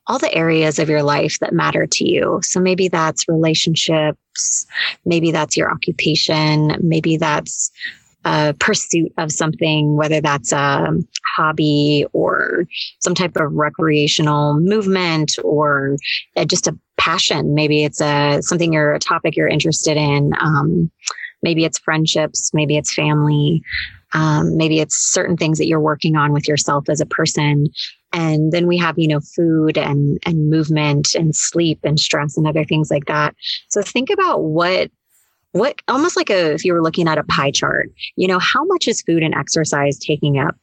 all 0.07 0.19
the 0.19 0.33
areas 0.33 0.79
of 0.79 0.89
your 0.89 1.03
life 1.03 1.39
that 1.41 1.53
matter 1.53 1.87
to 1.87 2.09
you. 2.09 2.39
So 2.43 2.61
maybe 2.61 2.89
that's 2.89 3.29
relationships. 3.29 4.67
Maybe 5.05 5.33
that's 5.33 5.57
your 5.57 5.71
occupation. 5.71 6.77
Maybe 6.81 7.17
that's 7.17 7.73
a 8.27 8.55
pursuit 8.59 9.13
of 9.19 9.31
something, 9.31 9.97
whether 9.97 10.21
that's 10.21 10.53
a 10.53 10.89
hobby 11.37 12.05
or 12.13 12.67
some 12.99 13.15
type 13.15 13.37
of 13.37 13.53
recreational 13.53 14.59
movement 14.59 15.37
or 15.45 15.97
just 16.47 16.67
a 16.67 16.77
passion. 16.99 17.55
Maybe 17.55 17.85
it's 17.85 18.01
a 18.01 18.43
something 18.43 18.73
you're 18.73 18.95
a 18.95 18.99
topic 18.99 19.37
you're 19.37 19.47
interested 19.47 19.97
in. 19.97 20.33
Um, 20.41 20.91
maybe 21.43 21.65
it's 21.65 21.79
friendships. 21.79 22.51
Maybe 22.53 22.77
it's 22.77 22.93
family. 22.93 23.63
Um, 24.13 24.57
maybe 24.57 24.81
it's 24.81 24.97
certain 24.97 25.37
things 25.37 25.59
that 25.59 25.69
you're 25.69 25.81
working 25.81 26.17
on 26.17 26.33
with 26.33 26.49
yourself 26.49 26.89
as 26.89 27.01
a 27.01 27.07
person. 27.07 27.69
And 28.13 28.51
then 28.51 28.67
we 28.67 28.77
have, 28.79 28.99
you 28.99 29.09
know, 29.09 29.21
food 29.21 29.79
and, 29.79 30.19
and 30.27 30.51
movement 30.51 31.15
and 31.15 31.35
sleep 31.37 31.81
and 31.85 32.01
stress 32.01 32.37
and 32.37 32.47
other 32.47 32.65
things 32.65 32.91
like 32.91 33.05
that. 33.07 33.37
So 33.69 33.83
think 33.83 34.11
about 34.11 34.43
what 34.43 34.91
what 35.59 35.81
almost 35.89 36.17
like 36.17 36.31
a 36.31 36.53
if 36.53 36.65
you 36.65 36.73
were 36.73 36.83
looking 36.83 37.09
at 37.09 37.19
a 37.19 37.25
pie 37.25 37.51
chart 37.51 37.91
you 38.17 38.29
know 38.29 38.39
how 38.39 38.65
much 38.65 38.89
is 38.89 39.03
food 39.03 39.23
and 39.23 39.35
exercise 39.35 39.99
taking 39.99 40.39
up 40.39 40.57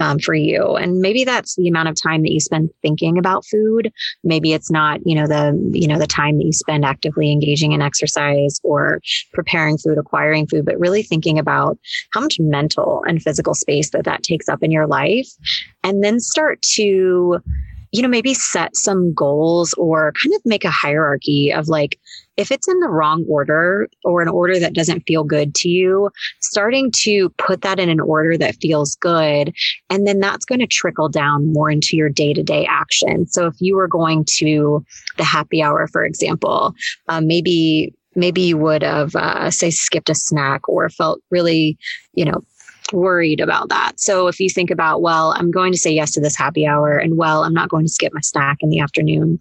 um, 0.00 0.18
for 0.18 0.34
you? 0.34 0.76
And 0.76 1.00
maybe 1.00 1.24
that's 1.24 1.56
the 1.56 1.68
amount 1.68 1.88
of 1.88 2.00
time 2.00 2.22
that 2.22 2.32
you 2.32 2.40
spend 2.40 2.70
thinking 2.82 3.18
about 3.18 3.44
food. 3.46 3.92
Maybe 4.24 4.52
it's 4.52 4.70
not 4.70 5.00
you 5.04 5.14
know 5.14 5.26
the 5.26 5.58
you 5.72 5.88
know 5.88 5.98
the 5.98 6.06
time 6.06 6.38
that 6.38 6.44
you 6.44 6.52
spend 6.52 6.84
actively 6.84 7.32
engaging 7.32 7.72
in 7.72 7.82
exercise 7.82 8.60
or 8.62 9.00
preparing 9.32 9.78
food 9.78 9.98
acquiring 9.98 10.46
food 10.46 10.64
but 10.64 10.78
really 10.78 11.02
thinking 11.02 11.38
about 11.38 11.78
how 12.12 12.20
much 12.20 12.36
mental 12.38 13.02
and 13.06 13.22
physical 13.22 13.54
space 13.54 13.90
that 13.90 14.04
that 14.04 14.22
takes 14.22 14.48
up 14.48 14.62
in 14.62 14.70
your 14.70 14.86
life. 14.86 15.28
And 15.84 16.02
then 16.02 16.20
start 16.20 16.60
to 16.74 17.40
you 17.92 18.02
know, 18.02 18.08
maybe 18.08 18.34
set 18.34 18.76
some 18.76 19.12
goals 19.14 19.74
or 19.74 20.12
kind 20.22 20.34
of 20.34 20.42
make 20.44 20.64
a 20.64 20.70
hierarchy 20.70 21.52
of 21.52 21.68
like, 21.68 21.98
if 22.36 22.52
it's 22.52 22.68
in 22.68 22.78
the 22.80 22.88
wrong 22.88 23.24
order 23.28 23.88
or 24.04 24.22
an 24.22 24.28
order 24.28 24.58
that 24.60 24.74
doesn't 24.74 25.02
feel 25.06 25.24
good 25.24 25.54
to 25.56 25.68
you, 25.68 26.10
starting 26.40 26.92
to 26.92 27.30
put 27.30 27.62
that 27.62 27.80
in 27.80 27.88
an 27.88 28.00
order 28.00 28.36
that 28.38 28.56
feels 28.60 28.94
good. 28.96 29.52
And 29.90 30.06
then 30.06 30.20
that's 30.20 30.44
going 30.44 30.60
to 30.60 30.66
trickle 30.66 31.08
down 31.08 31.52
more 31.52 31.70
into 31.70 31.96
your 31.96 32.08
day 32.08 32.32
to 32.34 32.42
day 32.42 32.64
action. 32.66 33.26
So 33.26 33.46
if 33.46 33.54
you 33.58 33.76
were 33.76 33.88
going 33.88 34.24
to 34.36 34.84
the 35.16 35.24
happy 35.24 35.62
hour, 35.62 35.88
for 35.88 36.04
example, 36.04 36.74
uh, 37.08 37.20
maybe 37.20 37.94
maybe 38.14 38.42
you 38.42 38.58
would 38.58 38.82
have 38.82 39.14
uh, 39.14 39.50
say 39.50 39.70
skipped 39.70 40.10
a 40.10 40.14
snack 40.14 40.68
or 40.68 40.88
felt 40.88 41.20
really 41.30 41.78
you 42.14 42.24
know 42.24 42.42
worried 42.92 43.40
about 43.40 43.68
that. 43.68 43.92
So 43.96 44.28
if 44.28 44.40
you 44.40 44.50
think 44.50 44.70
about, 44.70 45.02
well, 45.02 45.34
I'm 45.36 45.50
going 45.50 45.72
to 45.72 45.78
say 45.78 45.92
yes 45.92 46.12
to 46.12 46.20
this 46.20 46.36
happy 46.36 46.66
hour 46.66 46.96
and 46.96 47.16
well, 47.16 47.44
I'm 47.44 47.54
not 47.54 47.68
going 47.68 47.84
to 47.84 47.92
skip 47.92 48.12
my 48.14 48.20
snack 48.20 48.58
in 48.60 48.70
the 48.70 48.80
afternoon 48.80 49.40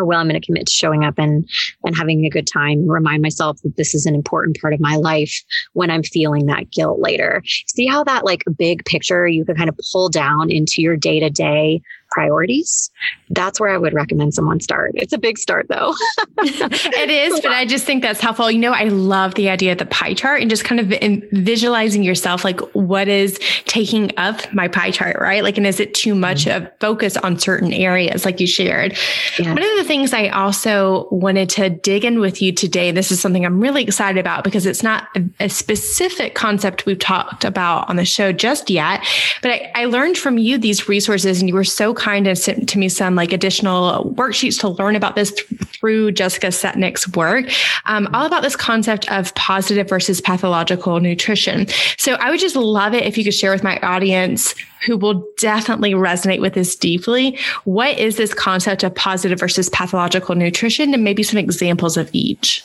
or 0.00 0.06
well, 0.06 0.18
I'm 0.18 0.28
going 0.28 0.40
to 0.40 0.44
commit 0.44 0.66
to 0.66 0.72
showing 0.72 1.04
up 1.04 1.18
and, 1.18 1.48
and 1.84 1.96
having 1.96 2.24
a 2.24 2.30
good 2.30 2.46
time, 2.46 2.88
remind 2.88 3.22
myself 3.22 3.60
that 3.62 3.76
this 3.76 3.94
is 3.94 4.06
an 4.06 4.14
important 4.14 4.58
part 4.60 4.72
of 4.72 4.80
my 4.80 4.96
life 4.96 5.42
when 5.74 5.90
I'm 5.90 6.02
feeling 6.02 6.46
that 6.46 6.70
guilt 6.70 7.00
later. 7.00 7.42
See 7.66 7.86
how 7.86 8.02
that 8.04 8.24
like 8.24 8.42
big 8.56 8.84
picture 8.86 9.28
you 9.28 9.44
can 9.44 9.56
kind 9.56 9.68
of 9.68 9.78
pull 9.92 10.08
down 10.08 10.50
into 10.50 10.80
your 10.80 10.96
day 10.96 11.20
to 11.20 11.28
day 11.28 11.82
priorities, 12.10 12.90
that's 13.30 13.60
where 13.60 13.70
I 13.70 13.78
would 13.78 13.94
recommend 13.94 14.34
someone 14.34 14.60
start. 14.60 14.92
It's 14.94 15.12
a 15.12 15.18
big 15.18 15.38
start 15.38 15.66
though. 15.68 15.94
it 16.38 17.10
is, 17.10 17.40
but 17.40 17.52
I 17.52 17.64
just 17.64 17.84
think 17.84 18.02
that's 18.02 18.20
helpful. 18.20 18.50
You 18.50 18.58
know, 18.58 18.72
I 18.72 18.84
love 18.84 19.34
the 19.34 19.48
idea 19.48 19.72
of 19.72 19.78
the 19.78 19.86
pie 19.86 20.14
chart 20.14 20.40
and 20.40 20.50
just 20.50 20.64
kind 20.64 20.80
of 20.80 20.92
visualizing 21.32 22.02
yourself 22.02 22.44
like 22.44 22.60
what 22.72 23.08
is 23.08 23.38
taking 23.66 24.10
up 24.16 24.52
my 24.52 24.68
pie 24.68 24.90
chart, 24.90 25.16
right? 25.20 25.42
Like, 25.42 25.56
and 25.56 25.66
is 25.66 25.80
it 25.80 25.94
too 25.94 26.14
much 26.14 26.44
mm-hmm. 26.44 26.64
of 26.64 26.72
focus 26.80 27.16
on 27.18 27.38
certain 27.38 27.72
areas 27.72 28.24
like 28.24 28.40
you 28.40 28.46
shared? 28.46 28.96
Yeah. 29.38 29.50
One 29.50 29.62
of 29.62 29.76
the 29.78 29.84
things 29.84 30.12
I 30.12 30.28
also 30.28 31.08
wanted 31.10 31.48
to 31.50 31.70
dig 31.70 32.04
in 32.04 32.20
with 32.20 32.42
you 32.42 32.52
today, 32.52 32.90
this 32.90 33.12
is 33.12 33.20
something 33.20 33.46
I'm 33.46 33.60
really 33.60 33.82
excited 33.82 34.18
about 34.18 34.44
because 34.44 34.66
it's 34.66 34.82
not 34.82 35.08
a, 35.16 35.24
a 35.40 35.48
specific 35.48 36.34
concept 36.34 36.86
we've 36.86 36.98
talked 36.98 37.44
about 37.44 37.88
on 37.88 37.96
the 37.96 38.04
show 38.04 38.32
just 38.32 38.70
yet, 38.70 39.06
but 39.42 39.52
I, 39.52 39.72
I 39.74 39.84
learned 39.84 40.18
from 40.18 40.38
you 40.38 40.58
these 40.58 40.88
resources 40.88 41.40
and 41.40 41.48
you 41.48 41.54
were 41.54 41.64
so 41.64 41.94
kind 42.00 42.26
and 42.26 42.38
sent 42.38 42.68
to 42.70 42.78
me 42.78 42.88
some 42.88 43.14
like 43.14 43.32
additional 43.32 44.12
worksheets 44.16 44.58
to 44.60 44.68
learn 44.68 44.96
about 44.96 45.14
this 45.14 45.32
th- 45.32 45.46
through 45.68 46.12
Jessica 46.12 46.48
Setnick's 46.48 47.06
work, 47.14 47.46
um, 47.84 48.08
all 48.14 48.26
about 48.26 48.42
this 48.42 48.56
concept 48.56 49.10
of 49.12 49.34
positive 49.34 49.88
versus 49.88 50.20
pathological 50.20 50.98
nutrition. 51.00 51.66
So 51.98 52.14
I 52.14 52.30
would 52.30 52.40
just 52.40 52.56
love 52.56 52.94
it 52.94 53.04
if 53.04 53.16
you 53.16 53.24
could 53.24 53.34
share 53.34 53.52
with 53.52 53.62
my 53.62 53.78
audience 53.80 54.54
who 54.86 54.96
will 54.96 55.26
definitely 55.38 55.92
resonate 55.92 56.40
with 56.40 56.54
this 56.54 56.74
deeply. 56.74 57.38
What 57.64 57.98
is 57.98 58.16
this 58.16 58.32
concept 58.32 58.82
of 58.82 58.94
positive 58.94 59.38
versus 59.38 59.68
pathological 59.68 60.34
nutrition 60.34 60.94
and 60.94 61.04
maybe 61.04 61.22
some 61.22 61.38
examples 61.38 61.96
of 61.96 62.08
each? 62.12 62.64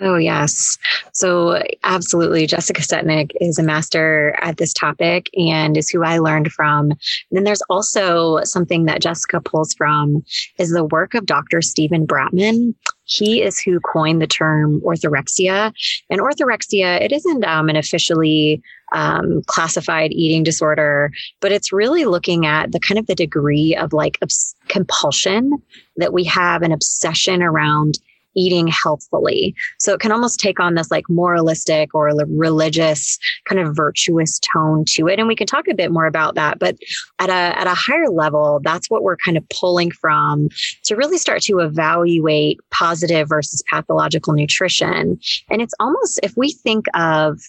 Oh, 0.00 0.16
yes. 0.16 0.78
So, 1.12 1.62
absolutely. 1.84 2.46
Jessica 2.46 2.80
Setnick 2.80 3.32
is 3.40 3.58
a 3.58 3.62
master 3.62 4.36
at 4.40 4.56
this 4.56 4.72
topic 4.72 5.28
and 5.36 5.76
is 5.76 5.90
who 5.90 6.02
I 6.02 6.18
learned 6.18 6.52
from. 6.52 6.90
And 6.90 6.98
then 7.30 7.44
there's 7.44 7.62
also 7.68 8.42
something 8.44 8.84
that 8.86 9.02
Jessica 9.02 9.40
pulls 9.40 9.74
from 9.74 10.24
is 10.58 10.72
the 10.72 10.84
work 10.84 11.14
of 11.14 11.26
Dr. 11.26 11.62
Steven 11.62 12.06
Bratman. 12.06 12.74
He 13.04 13.42
is 13.42 13.58
who 13.58 13.80
coined 13.80 14.22
the 14.22 14.26
term 14.26 14.80
orthorexia. 14.80 15.72
And 16.08 16.20
orthorexia, 16.20 17.00
it 17.00 17.12
isn't 17.12 17.44
um, 17.44 17.68
an 17.68 17.76
officially 17.76 18.62
um, 18.92 19.42
classified 19.46 20.12
eating 20.12 20.42
disorder, 20.42 21.10
but 21.40 21.52
it's 21.52 21.72
really 21.72 22.04
looking 22.04 22.46
at 22.46 22.72
the 22.72 22.80
kind 22.80 22.98
of 22.98 23.06
the 23.06 23.14
degree 23.14 23.74
of 23.74 23.92
like 23.92 24.18
obs- 24.22 24.54
compulsion 24.68 25.62
that 25.96 26.12
we 26.12 26.24
have 26.24 26.62
an 26.62 26.72
obsession 26.72 27.42
around 27.42 27.98
eating 28.34 28.66
healthfully. 28.66 29.54
So 29.78 29.94
it 29.94 30.00
can 30.00 30.12
almost 30.12 30.40
take 30.40 30.60
on 30.60 30.74
this 30.74 30.90
like 30.90 31.04
moralistic 31.08 31.94
or 31.94 32.10
religious 32.28 33.18
kind 33.44 33.60
of 33.60 33.74
virtuous 33.76 34.38
tone 34.40 34.84
to 34.88 35.08
it. 35.08 35.18
And 35.18 35.28
we 35.28 35.36
can 35.36 35.46
talk 35.46 35.68
a 35.68 35.74
bit 35.74 35.92
more 35.92 36.06
about 36.06 36.34
that. 36.34 36.58
But 36.58 36.76
at 37.18 37.30
a, 37.30 37.58
at 37.58 37.66
a 37.66 37.74
higher 37.74 38.08
level, 38.08 38.60
that's 38.62 38.88
what 38.90 39.02
we're 39.02 39.16
kind 39.16 39.36
of 39.36 39.44
pulling 39.48 39.90
from 39.90 40.48
to 40.84 40.96
really 40.96 41.18
start 41.18 41.42
to 41.42 41.60
evaluate 41.60 42.58
positive 42.70 43.28
versus 43.28 43.62
pathological 43.68 44.32
nutrition. 44.32 45.18
And 45.50 45.62
it's 45.62 45.74
almost, 45.80 46.20
if 46.22 46.34
we 46.36 46.52
think 46.52 46.86
of 46.94 47.40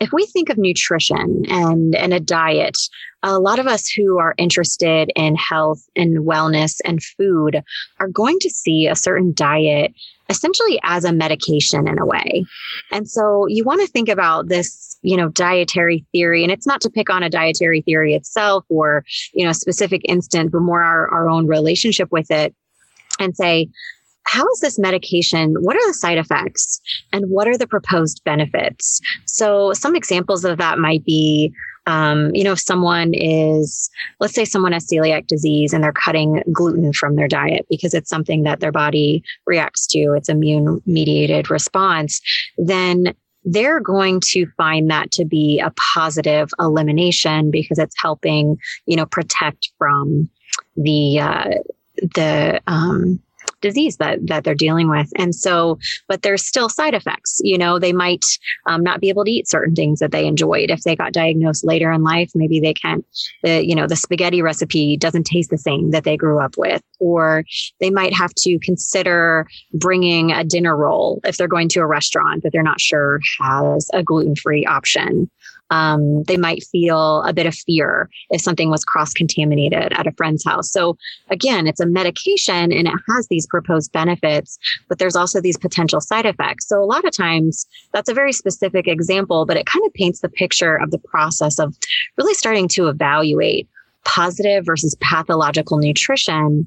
if 0.00 0.12
we 0.12 0.26
think 0.26 0.48
of 0.48 0.58
nutrition 0.58 1.44
and, 1.48 1.94
and 1.94 2.12
a 2.12 2.20
diet, 2.20 2.76
a 3.22 3.38
lot 3.38 3.58
of 3.58 3.66
us 3.66 3.88
who 3.88 4.18
are 4.18 4.34
interested 4.36 5.12
in 5.14 5.36
health 5.36 5.82
and 5.94 6.26
wellness 6.26 6.80
and 6.84 7.02
food 7.02 7.62
are 8.00 8.08
going 8.08 8.38
to 8.40 8.50
see 8.50 8.88
a 8.88 8.96
certain 8.96 9.32
diet 9.32 9.92
essentially 10.28 10.80
as 10.82 11.04
a 11.04 11.12
medication 11.12 11.86
in 11.86 11.98
a 11.98 12.06
way. 12.06 12.44
And 12.90 13.08
so 13.08 13.46
you 13.46 13.64
want 13.64 13.80
to 13.82 13.86
think 13.86 14.08
about 14.08 14.48
this, 14.48 14.98
you 15.02 15.16
know, 15.16 15.28
dietary 15.28 16.04
theory, 16.10 16.42
and 16.42 16.50
it's 16.50 16.66
not 16.66 16.80
to 16.80 16.90
pick 16.90 17.10
on 17.10 17.22
a 17.22 17.30
dietary 17.30 17.82
theory 17.82 18.14
itself 18.14 18.64
or, 18.68 19.04
you 19.34 19.44
know, 19.44 19.50
a 19.50 19.54
specific 19.54 20.00
instant, 20.08 20.50
but 20.50 20.60
more 20.60 20.82
our, 20.82 21.08
our 21.08 21.28
own 21.28 21.46
relationship 21.46 22.10
with 22.10 22.30
it 22.30 22.54
and 23.20 23.36
say, 23.36 23.68
how 24.24 24.48
is 24.50 24.60
this 24.60 24.78
medication? 24.78 25.54
What 25.60 25.76
are 25.76 25.86
the 25.86 25.94
side 25.94 26.18
effects 26.18 26.80
and 27.12 27.26
what 27.28 27.48
are 27.48 27.58
the 27.58 27.66
proposed 27.66 28.22
benefits? 28.24 29.00
So, 29.26 29.72
some 29.72 29.96
examples 29.96 30.44
of 30.44 30.58
that 30.58 30.78
might 30.78 31.04
be 31.04 31.52
um, 31.86 32.34
you 32.34 32.44
know, 32.44 32.52
if 32.52 32.60
someone 32.60 33.12
is, 33.12 33.90
let's 34.20 34.34
say 34.34 34.44
someone 34.44 34.72
has 34.72 34.86
celiac 34.86 35.26
disease 35.26 35.72
and 35.72 35.82
they're 35.82 35.92
cutting 35.92 36.42
gluten 36.52 36.92
from 36.92 37.16
their 37.16 37.28
diet 37.28 37.66
because 37.68 37.92
it's 37.92 38.08
something 38.08 38.44
that 38.44 38.60
their 38.60 38.72
body 38.72 39.22
reacts 39.46 39.86
to, 39.88 40.14
it's 40.16 40.28
immune 40.28 40.80
mediated 40.86 41.50
response, 41.50 42.20
then 42.56 43.14
they're 43.44 43.80
going 43.80 44.20
to 44.20 44.46
find 44.56 44.88
that 44.90 45.10
to 45.10 45.24
be 45.24 45.58
a 45.58 45.72
positive 45.94 46.50
elimination 46.60 47.50
because 47.50 47.78
it's 47.78 47.96
helping, 48.00 48.56
you 48.86 48.94
know, 48.94 49.06
protect 49.06 49.70
from 49.76 50.28
the, 50.76 51.18
uh, 51.18 51.50
the, 52.14 52.60
um, 52.68 53.20
disease 53.62 53.96
that 53.96 54.18
that 54.26 54.44
they're 54.44 54.54
dealing 54.54 54.88
with. 54.88 55.08
And 55.16 55.34
so 55.34 55.78
but 56.08 56.22
there's 56.22 56.46
still 56.46 56.68
side 56.68 56.94
effects. 56.94 57.40
You 57.42 57.56
know 57.56 57.78
they 57.78 57.92
might 57.92 58.24
um, 58.66 58.82
not 58.82 59.00
be 59.00 59.08
able 59.08 59.24
to 59.24 59.30
eat 59.30 59.48
certain 59.48 59.74
things 59.74 60.00
that 60.00 60.10
they 60.10 60.26
enjoyed. 60.26 60.70
If 60.70 60.82
they 60.82 60.96
got 60.96 61.12
diagnosed 61.12 61.64
later 61.64 61.90
in 61.90 62.02
life 62.02 62.30
maybe 62.34 62.60
they 62.60 62.74
can't 62.74 63.06
the 63.42 63.66
you 63.66 63.74
know 63.74 63.86
the 63.86 63.96
spaghetti 63.96 64.42
recipe 64.42 64.96
doesn't 64.96 65.24
taste 65.24 65.50
the 65.50 65.58
same 65.58 65.90
that 65.92 66.04
they 66.04 66.16
grew 66.16 66.40
up 66.40 66.56
with. 66.58 66.82
Or 67.00 67.44
they 67.80 67.90
might 67.90 68.14
have 68.14 68.32
to 68.38 68.58
consider 68.60 69.46
bringing 69.72 70.30
a 70.32 70.44
dinner 70.44 70.76
roll 70.76 71.20
if 71.24 71.36
they're 71.36 71.48
going 71.48 71.68
to 71.70 71.80
a 71.80 71.86
restaurant 71.86 72.42
that 72.42 72.52
they're 72.52 72.62
not 72.62 72.80
sure 72.80 73.20
has 73.40 73.88
a 73.92 74.02
gluten-free 74.02 74.66
option 74.66 75.30
um, 75.72 76.22
they 76.24 76.36
might 76.36 76.62
feel 76.64 77.22
a 77.22 77.32
bit 77.32 77.46
of 77.46 77.54
fear 77.54 78.10
if 78.28 78.42
something 78.42 78.68
was 78.68 78.84
cross 78.84 79.14
contaminated 79.14 79.90
at 79.94 80.06
a 80.06 80.12
friend's 80.12 80.44
house. 80.44 80.70
So 80.70 80.98
again, 81.30 81.66
it's 81.66 81.80
a 81.80 81.86
medication 81.86 82.72
and 82.72 82.86
it 82.86 82.94
has 83.08 83.26
these 83.28 83.46
proposed 83.46 83.90
benefits, 83.90 84.58
but 84.86 84.98
there's 84.98 85.16
also 85.16 85.40
these 85.40 85.56
potential 85.56 86.02
side 86.02 86.26
effects. 86.26 86.68
So 86.68 86.82
a 86.82 86.84
lot 86.84 87.06
of 87.06 87.16
times 87.16 87.66
that's 87.94 88.10
a 88.10 88.14
very 88.14 88.34
specific 88.34 88.86
example, 88.86 89.46
but 89.46 89.56
it 89.56 89.64
kind 89.64 89.84
of 89.86 89.94
paints 89.94 90.20
the 90.20 90.28
picture 90.28 90.76
of 90.76 90.90
the 90.90 90.98
process 90.98 91.58
of 91.58 91.74
really 92.18 92.34
starting 92.34 92.68
to 92.68 92.88
evaluate 92.88 93.66
positive 94.04 94.66
versus 94.66 94.94
pathological 95.00 95.78
nutrition 95.78 96.66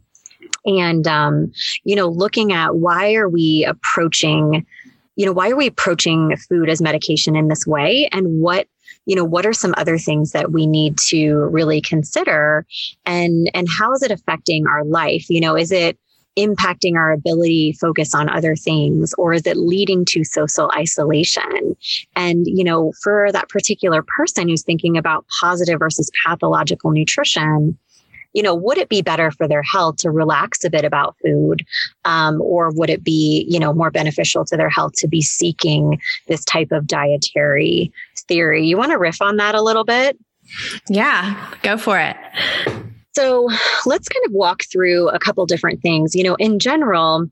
and 0.65 1.07
um, 1.07 1.51
you 1.83 1.95
know 1.95 2.07
looking 2.07 2.53
at 2.53 2.77
why 2.77 3.13
are 3.13 3.29
we 3.29 3.65
approaching 3.65 4.65
you 5.15 5.25
know 5.25 5.31
why 5.31 5.49
are 5.49 5.55
we 5.55 5.67
approaching 5.67 6.35
food 6.37 6.69
as 6.69 6.81
medication 6.81 7.35
in 7.35 7.47
this 7.47 7.65
way? 7.65 8.09
And 8.11 8.39
what 8.41 8.67
you 9.05 9.15
know 9.15 9.23
what 9.23 9.45
are 9.45 9.53
some 9.53 9.73
other 9.77 9.97
things 9.97 10.31
that 10.31 10.51
we 10.51 10.67
need 10.67 10.97
to 11.09 11.35
really 11.51 11.81
consider? 11.81 12.65
And 13.05 13.49
and 13.53 13.67
how 13.69 13.93
is 13.93 14.03
it 14.03 14.11
affecting 14.11 14.67
our 14.67 14.83
life? 14.83 15.29
You 15.29 15.41
know 15.41 15.55
is 15.55 15.71
it 15.71 15.97
impacting 16.37 16.95
our 16.95 17.13
ability 17.13 17.71
focus 17.79 18.13
on 18.13 18.27
other 18.27 18.57
things 18.57 19.13
or 19.17 19.31
is 19.31 19.47
it 19.47 19.55
leading 19.55 20.03
to 20.03 20.25
social 20.25 20.69
isolation? 20.75 21.77
And 22.15 22.45
you 22.45 22.63
know 22.63 22.91
for 23.03 23.31
that 23.31 23.49
particular 23.49 24.03
person 24.17 24.49
who's 24.49 24.63
thinking 24.63 24.97
about 24.97 25.25
positive 25.39 25.79
versus 25.79 26.11
pathological 26.25 26.91
nutrition 26.91 27.77
you 28.35 28.43
know, 28.43 28.53
would 28.53 28.77
it 28.77 28.89
be 28.89 29.01
better 29.01 29.31
for 29.31 29.47
their 29.47 29.63
health 29.63 29.95
to 29.97 30.11
relax 30.11 30.63
a 30.63 30.69
bit 30.69 30.83
about 30.83 31.15
food? 31.23 31.65
Um, 32.03 32.41
or 32.41 32.69
would 32.71 32.89
it 32.89 33.03
be, 33.03 33.47
you 33.49 33.59
know, 33.59 33.73
more 33.73 33.89
beneficial 33.89 34.43
to 34.45 34.57
their 34.57 34.69
health 34.69 34.91
to 34.97 35.07
be 35.07 35.21
seeking 35.21 35.99
this 36.27 36.43
type 36.43 36.71
of 36.71 36.85
dietary 36.85 37.93
theory? 38.27 38.67
You 38.67 38.77
want 38.77 38.91
to 38.91 38.97
riff 38.97 39.21
on 39.21 39.37
that 39.37 39.55
a 39.55 39.61
little 39.61 39.85
bit? 39.85 40.19
Yeah, 40.89 41.53
go 41.63 41.77
for 41.77 41.97
it. 41.97 42.17
So 43.15 43.49
let's 43.85 44.09
kind 44.09 44.25
of 44.25 44.33
walk 44.33 44.63
through 44.69 45.07
a 45.09 45.17
couple 45.17 45.45
different 45.45 45.81
things. 45.81 46.13
You 46.13 46.23
know, 46.25 46.35
in 46.35 46.59
general, 46.59 47.29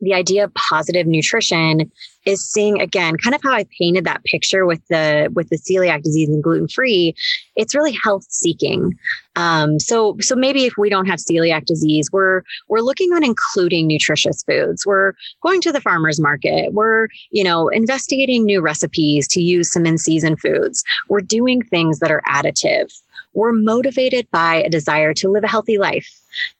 the 0.00 0.14
idea 0.14 0.44
of 0.44 0.54
positive 0.54 1.06
nutrition 1.06 1.90
is 2.24 2.44
seeing 2.44 2.80
again 2.80 3.16
kind 3.16 3.34
of 3.34 3.42
how 3.42 3.52
i 3.52 3.66
painted 3.78 4.04
that 4.04 4.24
picture 4.24 4.66
with 4.66 4.80
the 4.88 5.30
with 5.34 5.48
the 5.50 5.58
celiac 5.58 6.02
disease 6.02 6.28
and 6.28 6.42
gluten 6.42 6.68
free 6.68 7.14
it's 7.56 7.74
really 7.74 7.92
health 7.92 8.26
seeking. 8.28 8.98
Um, 9.36 9.80
so 9.80 10.16
so 10.20 10.36
maybe 10.36 10.64
if 10.64 10.74
we 10.78 10.88
don't 10.88 11.06
have 11.06 11.18
celiac 11.18 11.66
disease 11.66 12.10
we're 12.12 12.42
we're 12.68 12.80
looking 12.80 13.12
on 13.12 13.24
including 13.24 13.86
nutritious 13.86 14.44
foods. 14.44 14.86
We're 14.86 15.14
going 15.42 15.60
to 15.62 15.72
the 15.72 15.80
farmers 15.80 16.20
market. 16.20 16.72
We're 16.72 17.08
you 17.30 17.42
know 17.42 17.68
investigating 17.68 18.44
new 18.44 18.60
recipes 18.60 19.26
to 19.28 19.40
use 19.40 19.72
some 19.72 19.86
in 19.86 19.98
season 19.98 20.36
foods. 20.36 20.84
We're 21.08 21.20
doing 21.20 21.62
things 21.62 21.98
that 21.98 22.10
are 22.10 22.22
additive. 22.28 22.92
We're 23.32 23.52
motivated 23.52 24.28
by 24.30 24.62
a 24.62 24.70
desire 24.70 25.12
to 25.14 25.28
live 25.28 25.42
a 25.42 25.48
healthy 25.48 25.78
life 25.78 26.08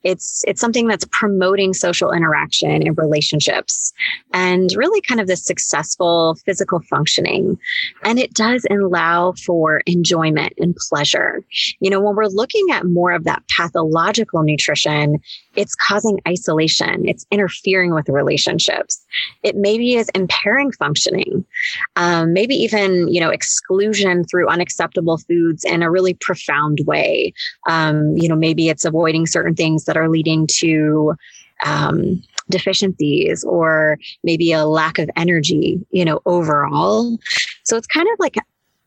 it's 0.03 0.43
it's 0.47 0.61
something 0.61 0.87
that's 0.87 1.07
promoting 1.11 1.73
social 1.73 2.13
interaction 2.13 2.87
and 2.87 2.97
relationships 2.99 3.93
and 4.33 4.71
really 4.77 5.01
kind 5.01 5.21
of 5.21 5.27
the 5.27 5.37
successful 5.37 6.37
physical 6.45 6.81
functioning. 6.91 7.59
And 8.03 8.19
it 8.19 8.35
does 8.35 8.67
allow 8.71 9.33
for 9.45 9.83
enjoyment 9.87 10.53
and 10.59 10.77
pleasure. 10.89 11.43
You 11.81 11.91
know, 11.91 12.01
when 12.01 12.17
we're 12.17 12.27
looking 12.27 12.67
at 12.73 12.87
more 12.87 13.13
of 13.13 13.25
that 13.25 13.43
pathological 13.57 14.43
nutrition, 14.43 15.19
it's 15.57 15.75
causing 15.75 16.21
isolation. 16.27 17.09
It's 17.09 17.27
interfering 17.31 17.95
with 17.95 18.09
relationships. 18.09 19.05
It 19.43 19.57
maybe 19.57 19.95
is 19.95 20.09
impairing 20.15 20.73
functioning. 20.73 21.45
Um, 21.97 22.33
maybe 22.33 22.55
even, 22.55 23.09
you 23.09 23.21
know, 23.21 23.31
exclusion 23.31 24.25
through 24.25 24.49
unacceptable 24.49 25.19
foods 25.19 25.65
in 25.65 25.83
a 25.83 25.91
really 25.91 26.15
profound 26.15 26.81
way. 26.87 27.33
Um, 27.69 28.17
you 28.17 28.29
know, 28.29 28.37
maybe 28.37 28.69
it's 28.69 28.85
avoiding 28.85 29.27
certain 29.27 29.55
things 29.55 29.63
things 29.64 29.85
that 29.85 29.96
are 29.96 30.09
leading 30.09 30.46
to 30.46 31.14
um, 31.64 32.22
deficiencies 32.50 33.44
or 33.44 33.98
maybe 34.22 34.53
a 34.53 34.66
lack 34.66 34.98
of 34.98 35.09
energy, 35.16 35.81
you 35.90 36.05
know, 36.05 36.20
overall. 36.27 37.16
So 37.62 37.77
it's 37.77 37.87
kind 37.87 38.09
of 38.12 38.18
like 38.18 38.37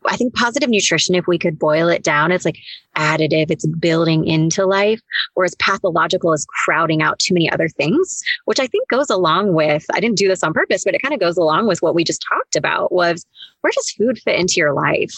I 0.06 0.16
think 0.16 0.34
positive 0.34 0.70
nutrition, 0.70 1.16
if 1.16 1.26
we 1.26 1.38
could 1.38 1.58
boil 1.58 1.88
it 1.88 2.02
down, 2.02 2.30
it's 2.32 2.44
like 2.44 2.58
additive, 2.96 3.50
it's 3.50 3.66
building 3.66 4.26
into 4.26 4.64
life, 4.64 5.00
whereas 5.34 5.56
pathological 5.56 6.32
is 6.32 6.46
crowding 6.64 7.02
out 7.02 7.18
too 7.18 7.34
many 7.34 7.50
other 7.50 7.68
things, 7.68 8.22
which 8.44 8.60
I 8.60 8.68
think 8.68 8.88
goes 8.88 9.10
along 9.10 9.54
with, 9.54 9.84
I 9.92 10.00
didn't 10.00 10.16
do 10.16 10.28
this 10.28 10.42
on 10.42 10.54
purpose, 10.54 10.84
but 10.84 10.94
it 10.94 11.02
kind 11.02 11.14
of 11.14 11.20
goes 11.20 11.36
along 11.36 11.66
with 11.66 11.82
what 11.82 11.94
we 11.94 12.04
just 12.04 12.24
talked 12.26 12.56
about 12.56 12.92
was 12.92 13.26
where 13.60 13.72
does 13.74 13.90
food 13.90 14.18
fit 14.20 14.38
into 14.38 14.54
your 14.56 14.72
life? 14.72 15.14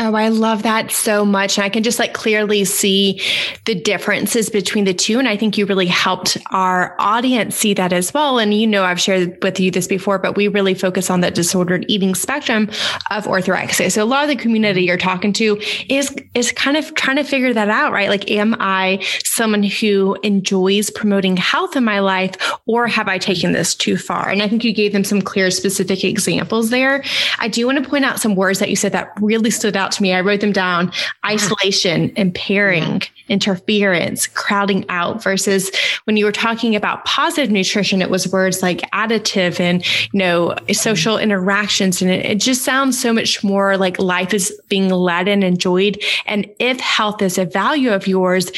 Oh, 0.00 0.14
I 0.14 0.26
love 0.26 0.64
that 0.64 0.90
so 0.90 1.24
much. 1.24 1.56
And 1.56 1.64
I 1.64 1.68
can 1.68 1.84
just 1.84 2.00
like 2.00 2.14
clearly 2.14 2.64
see 2.64 3.20
the 3.64 3.76
differences 3.76 4.50
between 4.50 4.86
the 4.86 4.92
two. 4.94 5.20
And 5.20 5.28
I 5.28 5.36
think 5.36 5.56
you 5.56 5.66
really 5.66 5.86
helped 5.86 6.36
our 6.50 6.96
audience 6.98 7.54
see 7.54 7.74
that 7.74 7.92
as 7.92 8.12
well. 8.12 8.40
And 8.40 8.52
you 8.52 8.66
know, 8.66 8.82
I've 8.82 9.00
shared 9.00 9.40
with 9.40 9.60
you 9.60 9.70
this 9.70 9.86
before, 9.86 10.18
but 10.18 10.36
we 10.36 10.48
really 10.48 10.74
focus 10.74 11.10
on 11.10 11.20
that 11.20 11.36
disordered 11.36 11.84
eating 11.86 12.16
spectrum 12.16 12.68
of 13.12 13.26
orthorexia. 13.26 13.92
So 13.92 14.02
a 14.02 14.04
lot 14.04 14.24
of 14.24 14.28
the 14.28 14.34
community 14.34 14.82
you're 14.82 14.96
talking 14.96 15.32
to 15.34 15.60
is, 15.88 16.12
is 16.34 16.50
kind 16.50 16.76
of 16.76 16.92
trying 16.96 17.16
to 17.16 17.24
figure 17.24 17.52
that 17.52 17.68
out, 17.68 17.92
right? 17.92 18.08
Like, 18.08 18.28
am 18.32 18.56
I 18.58 19.00
someone 19.22 19.62
who 19.62 20.16
enjoys 20.24 20.90
promoting 20.90 21.36
health 21.36 21.76
in 21.76 21.84
my 21.84 22.00
life 22.00 22.34
or 22.66 22.88
have 22.88 23.06
I 23.06 23.18
taken 23.18 23.52
this 23.52 23.76
too 23.76 23.96
far? 23.96 24.28
And 24.28 24.42
I 24.42 24.48
think 24.48 24.64
you 24.64 24.72
gave 24.72 24.92
them 24.92 25.04
some 25.04 25.22
clear, 25.22 25.52
specific 25.52 26.02
examples 26.02 26.70
there. 26.70 27.04
I 27.38 27.46
do 27.46 27.64
want 27.66 27.82
to 27.82 27.88
point 27.88 28.04
out 28.04 28.18
some 28.18 28.34
words 28.34 28.58
that 28.58 28.70
you 28.70 28.76
said 28.76 28.90
that 28.90 29.12
really 29.20 29.52
stood 29.52 29.76
out 29.76 29.83
out 29.84 29.92
to 29.92 30.02
me. 30.02 30.14
I 30.14 30.20
wrote 30.20 30.40
them 30.40 30.52
down 30.52 30.92
isolation, 31.26 32.10
impairing, 32.16 33.02
interference, 33.28 34.26
crowding 34.26 34.84
out 34.88 35.22
versus 35.22 35.70
when 36.04 36.16
you 36.16 36.24
were 36.24 36.32
talking 36.32 36.76
about 36.76 37.04
positive 37.04 37.50
nutrition, 37.50 38.02
it 38.02 38.10
was 38.10 38.30
words 38.30 38.62
like 38.62 38.80
additive 38.92 39.60
and, 39.60 39.84
you 40.12 40.18
know, 40.18 40.48
mm-hmm. 40.48 40.72
social 40.72 41.18
interactions. 41.18 42.02
And 42.02 42.10
it, 42.10 42.24
it 42.26 42.40
just 42.40 42.62
sounds 42.62 43.00
so 43.00 43.12
much 43.12 43.42
more 43.42 43.76
like 43.76 43.98
life 43.98 44.34
is 44.34 44.58
being 44.68 44.90
led 44.90 45.28
and 45.28 45.42
enjoyed. 45.42 46.02
And 46.26 46.46
if 46.58 46.80
health 46.80 47.22
is 47.22 47.38
a 47.38 47.44
value 47.44 47.92
of 47.92 48.06
yours, 48.06 48.50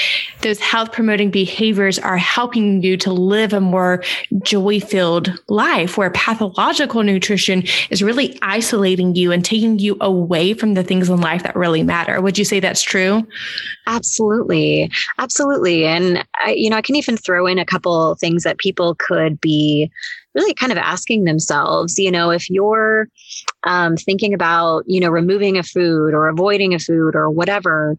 those 0.42 0.58
health 0.58 0.92
promoting 0.92 1.30
behaviors 1.30 1.98
are 1.98 2.18
helping 2.18 2.82
you 2.82 2.96
to 2.98 3.12
live 3.12 3.52
a 3.52 3.60
more 3.60 4.02
joy 4.42 4.80
filled 4.80 5.32
life 5.48 5.96
where 5.96 6.10
pathological 6.10 7.02
nutrition 7.02 7.64
is 7.90 8.02
really 8.02 8.36
isolating 8.42 9.14
you 9.14 9.32
and 9.32 9.44
taking 9.44 9.78
you 9.78 9.96
away 10.00 10.54
from 10.54 10.74
the 10.74 10.82
things 10.82 11.08
in 11.16 11.22
life 11.22 11.42
that 11.42 11.56
really 11.56 11.82
matter. 11.82 12.20
Would 12.20 12.38
you 12.38 12.44
say 12.44 12.60
that's 12.60 12.82
true? 12.82 13.26
Absolutely. 13.86 14.90
Absolutely. 15.18 15.84
And 15.84 16.24
I, 16.36 16.52
you 16.52 16.70
know, 16.70 16.76
I 16.76 16.82
can 16.82 16.96
even 16.96 17.16
throw 17.16 17.46
in 17.46 17.58
a 17.58 17.64
couple 17.64 18.14
things 18.16 18.44
that 18.44 18.58
people 18.58 18.94
could 18.94 19.40
be 19.40 19.90
really 20.34 20.54
kind 20.54 20.70
of 20.70 20.78
asking 20.78 21.24
themselves, 21.24 21.98
you 21.98 22.10
know, 22.10 22.30
if 22.30 22.50
you're 22.50 23.08
um, 23.64 23.96
thinking 23.96 24.34
about, 24.34 24.84
you 24.86 25.00
know, 25.00 25.08
removing 25.08 25.56
a 25.56 25.62
food 25.62 26.12
or 26.12 26.28
avoiding 26.28 26.74
a 26.74 26.78
food 26.78 27.16
or 27.16 27.30
whatever, 27.30 27.96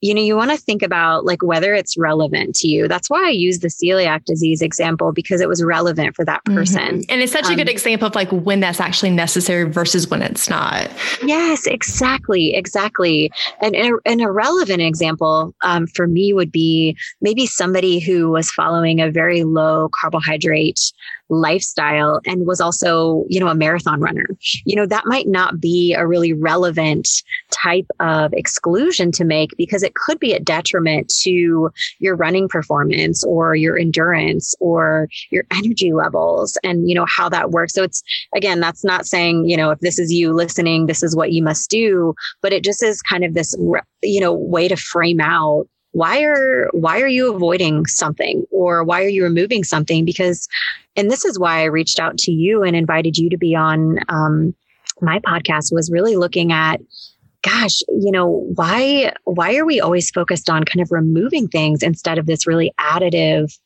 you 0.00 0.14
know, 0.14 0.20
you 0.20 0.36
want 0.36 0.50
to 0.52 0.56
think 0.56 0.82
about 0.82 1.24
like 1.24 1.42
whether 1.42 1.74
it's 1.74 1.98
relevant 1.98 2.54
to 2.56 2.68
you. 2.68 2.86
That's 2.86 3.10
why 3.10 3.26
I 3.26 3.30
use 3.30 3.58
the 3.58 3.68
celiac 3.68 4.24
disease 4.24 4.62
example 4.62 5.12
because 5.12 5.40
it 5.40 5.48
was 5.48 5.62
relevant 5.62 6.14
for 6.14 6.24
that 6.24 6.44
mm-hmm. 6.44 6.56
person. 6.56 6.80
Mm-hmm. 6.80 7.10
And 7.10 7.20
it's 7.20 7.32
such 7.32 7.46
um, 7.46 7.52
a 7.52 7.56
good 7.56 7.68
um, 7.68 7.72
example 7.72 8.06
of 8.06 8.14
like 8.14 8.30
when 8.30 8.60
that's 8.60 8.80
actually 8.80 9.10
necessary 9.10 9.64
versus 9.64 10.08
when 10.08 10.22
it's 10.22 10.48
not. 10.48 10.90
Yes, 11.24 11.66
exactly. 11.66 12.54
Exactly. 12.54 13.32
And 13.60 13.74
an 13.74 14.20
irrelevant 14.20 14.82
example 14.82 15.54
um, 15.62 15.86
for 15.88 16.06
me 16.06 16.32
would 16.32 16.52
be 16.52 16.96
maybe 17.20 17.46
somebody 17.46 17.98
who 17.98 18.30
was 18.30 18.50
following 18.50 19.00
a 19.00 19.10
very 19.10 19.42
low 19.42 19.88
carbohydrate 20.00 20.92
lifestyle 21.28 22.20
and 22.26 22.46
was 22.46 22.60
also, 22.60 23.24
you 23.28 23.40
know, 23.40 23.48
a 23.48 23.54
marathon 23.54 24.00
runner. 24.00 24.28
You 24.64 24.76
know, 24.76 24.86
that 24.86 25.06
might 25.06 25.28
not 25.28 25.60
be 25.60 25.94
a 25.94 26.06
really 26.06 26.32
relevant 26.32 27.08
type 27.50 27.86
of 28.00 28.32
exclusion 28.32 29.12
to 29.12 29.24
make 29.24 29.50
because 29.56 29.82
it 29.82 29.94
could 29.94 30.18
be 30.18 30.32
a 30.32 30.40
detriment 30.40 31.12
to 31.22 31.70
your 31.98 32.16
running 32.16 32.48
performance 32.48 33.24
or 33.24 33.54
your 33.54 33.78
endurance 33.78 34.54
or 34.60 35.08
your 35.30 35.44
energy 35.50 35.92
levels 35.92 36.58
and, 36.64 36.88
you 36.88 36.94
know, 36.94 37.06
how 37.06 37.28
that 37.28 37.50
works. 37.50 37.74
So 37.74 37.82
it's, 37.82 38.02
again, 38.34 38.60
that's 38.60 38.84
not 38.84 39.06
saying, 39.06 39.48
you 39.48 39.56
know, 39.56 39.70
if 39.70 39.80
this 39.80 39.98
is 39.98 40.12
you 40.12 40.32
listening, 40.32 40.86
this 40.86 41.02
is 41.02 41.16
what 41.16 41.32
you 41.32 41.42
must 41.42 41.70
do, 41.70 42.14
but 42.42 42.52
it 42.52 42.64
just 42.64 42.82
is 42.82 43.02
kind 43.02 43.24
of 43.24 43.34
this, 43.34 43.54
you 44.02 44.20
know, 44.20 44.32
way 44.32 44.68
to 44.68 44.76
frame 44.76 45.20
out 45.20 45.66
why 45.98 46.22
are 46.22 46.68
why 46.72 47.00
are 47.00 47.08
you 47.08 47.34
avoiding 47.34 47.84
something 47.86 48.44
or 48.50 48.84
why 48.84 49.02
are 49.04 49.08
you 49.08 49.24
removing 49.24 49.64
something? 49.64 50.04
Because 50.04 50.48
and 50.96 51.10
this 51.10 51.24
is 51.24 51.38
why 51.38 51.60
i 51.60 51.64
reached 51.64 52.00
out 52.00 52.18
to 52.18 52.32
you 52.32 52.62
and 52.62 52.76
invited 52.76 53.16
you 53.16 53.30
to 53.30 53.38
be 53.38 53.54
on 53.54 53.98
um, 54.08 54.54
my 55.00 55.18
podcast 55.20 55.72
was 55.72 55.90
really 55.90 56.16
looking 56.16 56.52
at 56.52 56.80
gosh 57.42 57.80
you 57.88 58.10
know 58.10 58.46
why 58.54 59.12
why 59.24 59.56
are 59.56 59.64
we 59.64 59.80
always 59.80 60.10
focused 60.10 60.50
on 60.50 60.64
kind 60.64 60.82
of 60.82 60.90
removing 60.90 61.46
things 61.48 61.82
instead 61.82 62.18
of 62.18 62.26
this 62.26 62.46
really 62.46 62.72
additive 62.80 63.56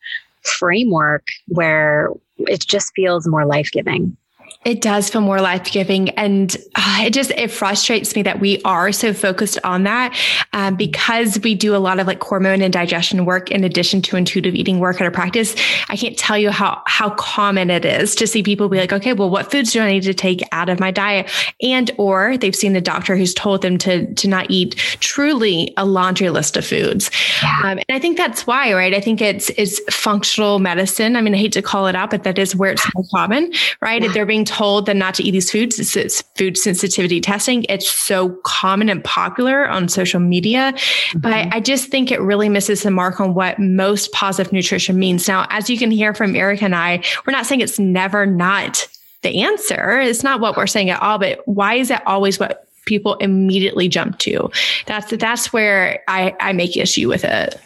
framework 0.43 1.25
where 1.49 2.11
it 2.39 2.61
just 2.61 2.93
feels 2.95 3.27
more 3.27 3.47
life-giving 3.47 4.17
it 4.65 4.81
does 4.81 5.11
feel 5.11 5.21
more 5.21 5.41
life 5.41 5.71
giving. 5.71 6.11
And 6.11 6.57
uh, 6.75 7.03
it 7.03 7.13
just, 7.13 7.31
it 7.33 7.51
frustrates 7.51 8.15
me 8.15 8.23
that 8.23 8.41
we 8.41 8.61
are 8.65 8.93
so 8.93 9.13
focused 9.13 9.59
on 9.65 9.85
that 9.85 10.17
um, 10.53 10.77
because 10.77 11.41
we 11.41 11.55
do 11.55 11.75
a 11.75 11.79
lot 11.79 11.99
of 11.99 12.07
like 12.07 12.23
hormone 12.23 12.63
and 12.63 12.73
digestion 12.73 13.25
work 13.25 13.51
in 13.51 13.65
addition 13.65 14.03
to 14.03 14.17
intuitive 14.17 14.55
eating 14.55 14.79
work 14.79 15.01
at 15.01 15.05
our 15.05 15.11
practice. 15.11 15.55
I 15.89 15.97
can't 15.97 16.17
tell 16.17 16.39
you 16.39 16.51
how, 16.51 16.83
how 16.87 17.11
common 17.11 17.71
it 17.71 17.85
is 17.85 18.15
to 18.17 18.27
see 18.27 18.43
people 18.43 18.69
be 18.69 18.79
like, 18.79 18.93
okay, 18.93 19.13
well, 19.13 19.31
what 19.31 19.51
foods 19.51 19.73
do 19.73 19.81
I 19.81 19.91
need 19.91 20.03
to 20.05 20.15
take 20.15 20.43
out 20.53 20.69
of 20.69 20.79
my 20.81 20.91
diet? 20.91 21.31
And, 21.61 21.91
or 21.99 22.37
they've 22.37 22.55
seen 22.55 22.77
a 22.77 22.81
doctor 22.81 23.17
who's 23.17 23.35
told 23.35 23.63
them 23.63 23.79
to, 23.79 24.13
to 24.15 24.29
not 24.29 24.51
eat 24.51 24.77
truly 25.01 25.73
a 25.77 25.85
laundry 25.85 26.31
list 26.31 26.57
of 26.57 26.67
foods. 26.67 27.11
Yeah. 27.43 27.61
Um, 27.65 27.79
and 27.79 27.91
I 27.91 27.99
think 27.99 28.17
that's 28.17 28.47
why, 28.47 28.73
right? 28.73 28.95
I 28.95 29.01
think 29.01 29.21
it's, 29.21 29.51
it's 29.51 29.81
functional 29.95 30.59
medicine. 30.59 31.17
I 31.17 31.21
mean, 31.21 31.35
I 31.35 31.39
hate 31.39 31.53
to 31.53 31.63
call 31.63 31.87
it 31.87 31.97
out, 31.97 32.11
but 32.11 32.23
that 32.25 32.39
is 32.39 32.55
where 32.55 32.73
it's 32.73 32.87
more 32.95 33.05
common, 33.11 33.53
right? 33.81 34.03
Yeah. 34.03 34.13
They're 34.13 34.27
being 34.27 34.42
told 34.45 34.87
them 34.87 34.99
not 34.99 35.15
to 35.15 35.23
eat 35.23 35.33
these 35.33 35.51
foods. 35.51 35.79
It's, 35.79 35.97
it's, 35.97 36.23
food 36.37 36.57
sensitivity 36.57 37.21
testing. 37.21 37.65
It's 37.69 37.91
so 37.91 38.31
common 38.45 38.89
and 38.89 39.05
popular 39.05 39.69
on 39.69 39.89
social 39.89 40.19
media, 40.19 40.73
mm-hmm. 40.73 41.19
but 41.21 41.33
I, 41.33 41.49
I 41.53 41.61
just 41.61 41.89
think 41.89 42.11
it 42.11 42.21
really 42.21 42.49
misses 42.49 42.83
the 42.83 42.91
mark 42.91 43.21
on 43.21 43.35
what 43.35 43.59
most 43.59 44.13
positive 44.13 44.53
nutrition 44.53 44.99
means. 44.99 45.29
Now, 45.29 45.47
as 45.51 45.69
you 45.69 45.79
can 45.79 45.91
hear 45.91 46.15
from 46.15 46.35
Erica 46.35 46.65
and 46.65 46.75
I, 46.75 47.03
we're 47.27 47.33
not 47.33 47.47
saying 47.47 47.61
it's 47.61 47.79
never 47.79 48.25
not 48.25 48.89
the 49.23 49.43
answer. 49.43 50.01
It's 50.01 50.23
not 50.23 50.41
what 50.41 50.57
we're 50.57 50.67
saying 50.67 50.91
at 50.91 51.01
all, 51.03 51.19
but 51.19 51.47
why 51.47 51.75
is 51.75 51.91
it 51.91 52.05
always 52.07 52.41
what 52.41 52.69
people 52.87 53.15
immediately 53.17 53.89
jump 53.89 54.19
to? 54.21 54.51
That's, 54.87 55.11
that's 55.13 55.53
where 55.53 56.03
I, 56.09 56.35
I 56.41 56.53
make 56.53 56.77
issue 56.77 57.09
with 57.09 57.25
it. 57.25 57.61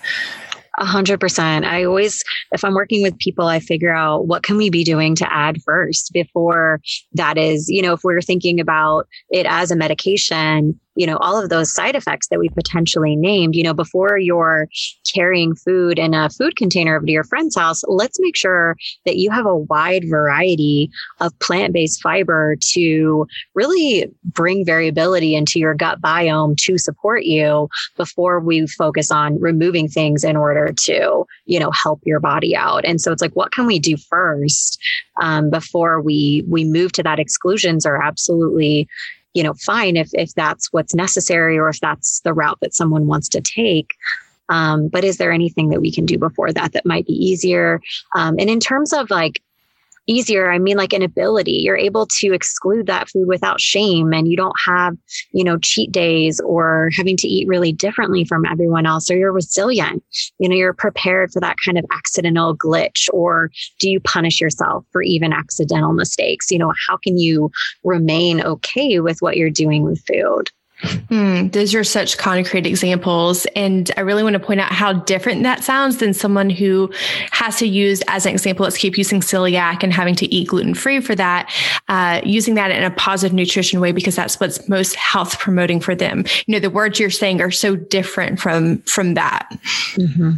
A 0.79 0.85
hundred 0.85 1.21
percent. 1.21 1.65
I 1.65 1.85
always, 1.85 2.23
if 2.53 2.63
I'm 2.63 2.75
working 2.75 3.03
with 3.03 3.19
people, 3.19 3.47
I 3.47 3.61
figure 3.61 3.95
out 3.95 4.27
what 4.27 4.43
can 4.43 4.59
we 4.59 4.69
be 4.69 4.85
doing 4.85 5.15
to 5.17 5.33
add 5.33 5.63
first 5.63 6.13
before 6.13 6.81
that 7.15 7.39
is, 7.39 7.69
you 7.69 7.81
know, 7.81 7.95
if 7.95 8.05
we're 8.05 8.21
thinking 8.21 8.61
about 8.61 9.07
it 9.31 9.47
as 9.47 9.71
a 9.71 9.77
medication, 9.77 10.79
you 10.97 11.07
know, 11.07 11.17
all 11.19 11.41
of 11.41 11.51
those 11.51 11.73
side 11.73 11.95
effects 11.95 12.29
that 12.29 12.39
we 12.39 12.49
potentially 12.49 13.15
named, 13.15 13.55
you 13.55 13.63
know, 13.63 13.75
before 13.75 14.19
you're 14.19 14.69
carrying 15.13 15.55
food 15.55 15.99
in 15.99 16.15
a 16.15 16.31
food 16.31 16.57
container 16.57 16.97
over 16.97 17.07
to 17.07 17.13
your 17.13 17.25
friend's 17.25 17.55
house, 17.55 17.83
let's 17.87 18.19
make 18.21 18.37
sure 18.37 18.77
that 19.05 19.17
you 19.17 19.31
have 19.31 19.47
a 19.47 19.57
wide 19.57 20.05
variety 20.09 20.91
of 21.21 21.39
plant 21.39 21.73
based 21.73 22.03
fiber 22.03 22.57
to 22.61 23.27
really 23.55 24.11
bring 24.25 24.65
variability 24.65 25.35
into 25.35 25.59
your 25.59 25.75
gut 25.75 26.01
biome 26.01 26.57
to 26.57 26.79
support 26.79 27.25
you 27.25 27.69
before 27.97 28.41
we 28.41 28.67
focus 28.67 29.11
on 29.11 29.39
removing 29.41 29.89
things 29.89 30.25
in 30.25 30.37
order 30.37 30.73
to, 30.77 31.25
you 31.45 31.61
know, 31.61 31.71
help 31.71 32.01
your 32.05 32.21
body 32.21 32.57
out. 32.57 32.85
And 32.85 33.01
so 33.01 33.13
it's 33.13 33.23
like, 33.23 33.37
what 33.37 33.53
can 33.53 33.67
we 33.67 33.79
do 33.79 33.97
first 33.97 34.81
um, 35.21 35.51
before 35.51 36.01
we 36.01 36.45
we 36.49 36.65
move 36.65 36.93
to 36.93 37.03
that? 37.03 37.19
Exclusions 37.19 37.85
are 37.85 38.03
absolutely 38.03 38.89
you 39.37 39.43
know, 39.43 39.53
fine 39.53 39.97
if 39.97 40.09
if 40.15 40.33
that's 40.35 40.73
what's 40.73 40.95
necessary 40.95 41.59
or 41.59 41.69
if 41.69 41.79
that's 41.81 42.21
the 42.21 42.33
route 42.33 42.59
that 42.63 42.75
someone 42.75 43.07
wants 43.07 43.29
to 43.29 43.43
take. 43.43 43.91
Um, 44.49 44.89
but 44.89 45.05
is 45.05 45.19
there 45.19 45.31
anything 45.31 45.69
that 45.71 45.81
we 45.83 45.93
can 45.93 46.07
do 46.07 46.17
before 46.17 46.53
that 46.53 46.73
that 46.73 46.87
might 46.87 47.07
be 47.07 47.13
easier? 47.13 47.83
Um, 48.15 48.37
and 48.39 48.49
in 48.49 48.61
terms 48.61 48.95
of 48.95 49.11
like 49.11 49.43
easier. 50.07 50.51
I 50.51 50.59
mean 50.59 50.77
like 50.77 50.93
an 50.93 51.03
ability 51.03 51.53
you're 51.53 51.77
able 51.77 52.07
to 52.07 52.33
exclude 52.33 52.87
that 52.87 53.09
food 53.09 53.27
without 53.27 53.61
shame 53.61 54.13
and 54.13 54.29
you 54.29 54.37
don't 54.37 54.57
have 54.65 54.97
you 55.33 55.45
know 55.45 55.59
cheat 55.59 55.93
days 55.93 56.41
or 56.41 56.91
having 56.97 57.17
to 57.19 57.29
eat 57.29 57.49
really 57.49 57.73
differently 57.73 58.25
from 58.25 58.45
everyone 58.45 58.87
else 58.87 59.11
or 59.11 59.17
you're 59.17 59.33
resilient. 59.33 60.03
You 60.39 60.49
know 60.49 60.57
you're 60.57 60.73
prepared 60.73 61.33
for 61.33 61.41
that 61.41 61.57
kind 61.65 61.79
of 61.79 61.85
accidental 61.93 62.57
glitch 62.57 63.09
or 63.13 63.51
do 63.81 63.89
you 63.89 64.01
punish 64.01 64.41
yourself 64.41 64.85
for 64.93 65.03
even 65.03 65.33
accidental 65.33 65.93
mistakes? 65.93 66.51
You 66.51 66.59
know 66.59 66.73
how 66.89 66.97
can 66.97 67.19
you 67.19 67.51
remain 67.85 68.41
okay 68.43 69.01
with 69.01 69.21
what 69.21 69.37
you're 69.37 69.51
doing 69.51 69.83
with 69.83 70.03
food 70.07 70.51
Mm, 70.83 71.53
those 71.53 71.75
are 71.75 71.85
such 71.85 72.19
concrete 72.19 72.67
examples. 72.67 73.47
And 73.57 73.91
I 73.97 74.01
really 74.03 74.23
want 74.23 74.35
to 74.35 74.41
point 74.41 74.61
out 74.61 74.73
how 74.73 74.93
different 74.93 75.43
that 75.45 75.65
sounds 75.65 75.99
than 75.99 76.13
someone 76.13 76.51
who 76.51 76.93
has 77.31 77.57
to 77.57 77.67
use, 77.67 78.03
as 78.09 78.27
an 78.27 78.33
example, 78.33 78.65
let's 78.65 78.77
keep 78.77 78.99
using 78.99 79.21
celiac 79.21 79.83
and 79.83 79.93
having 79.93 80.15
to 80.17 80.33
eat 80.33 80.49
gluten 80.49 80.75
free 80.75 81.01
for 81.01 81.15
that, 81.15 81.53
uh, 81.89 82.21
using 82.25 82.55
that 82.57 82.71
in 82.71 82.83
a 82.83 82.91
positive 82.91 83.35
nutrition 83.35 83.81
way 83.81 83.93
because 83.93 84.17
that's 84.17 84.39
what's 84.39 84.69
most 84.69 84.95
health 84.97 85.39
promoting 85.39 85.81
for 85.81 85.95
them. 85.95 86.25
You 86.47 86.53
know, 86.53 86.61
the 86.61 86.71
words 86.71 87.01
you're 87.01 87.11
saying 87.11 87.41
are 87.41 87.51
so 87.51 87.77
different 87.77 88.39
from, 88.39 88.79
from 88.83 89.15
that. 89.15 89.49
Mm-hmm. 89.95 90.33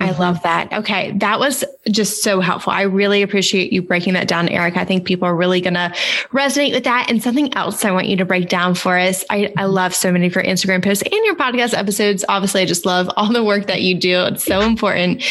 I 0.00 0.08
mm-hmm. 0.08 0.20
love 0.20 0.42
that. 0.42 0.72
Okay. 0.72 1.12
That 1.12 1.38
was 1.38 1.64
just 1.90 2.22
so 2.22 2.40
helpful. 2.40 2.72
I 2.72 2.82
really 2.82 3.22
appreciate 3.22 3.72
you 3.72 3.82
breaking 3.82 4.14
that 4.14 4.28
down, 4.28 4.48
Eric. 4.48 4.76
I 4.76 4.84
think 4.84 5.04
people 5.04 5.28
are 5.28 5.36
really 5.36 5.60
going 5.60 5.74
to 5.74 5.92
resonate 6.32 6.72
with 6.72 6.84
that. 6.84 7.10
And 7.10 7.22
something 7.22 7.54
else 7.54 7.84
I 7.84 7.90
want 7.90 8.06
you 8.06 8.16
to 8.16 8.24
break 8.24 8.48
down 8.48 8.74
for 8.74 8.98
us. 8.98 9.24
I, 9.28 9.36
I 9.36 9.46
mm-hmm. 9.48 9.72
love 9.72 9.94
so 9.94 10.10
many 10.10 10.26
of 10.26 10.34
your 10.34 10.44
Instagram 10.44 10.82
posts 10.82 11.02
and 11.02 11.24
your 11.24 11.36
podcast 11.36 11.76
episodes. 11.76 12.24
Obviously, 12.28 12.62
I 12.62 12.64
just 12.64 12.86
love 12.86 13.10
all 13.16 13.30
the 13.30 13.44
work 13.44 13.66
that 13.66 13.82
you 13.82 13.94
do. 13.94 14.24
It's 14.24 14.44
so 14.44 14.60
important. 14.60 15.22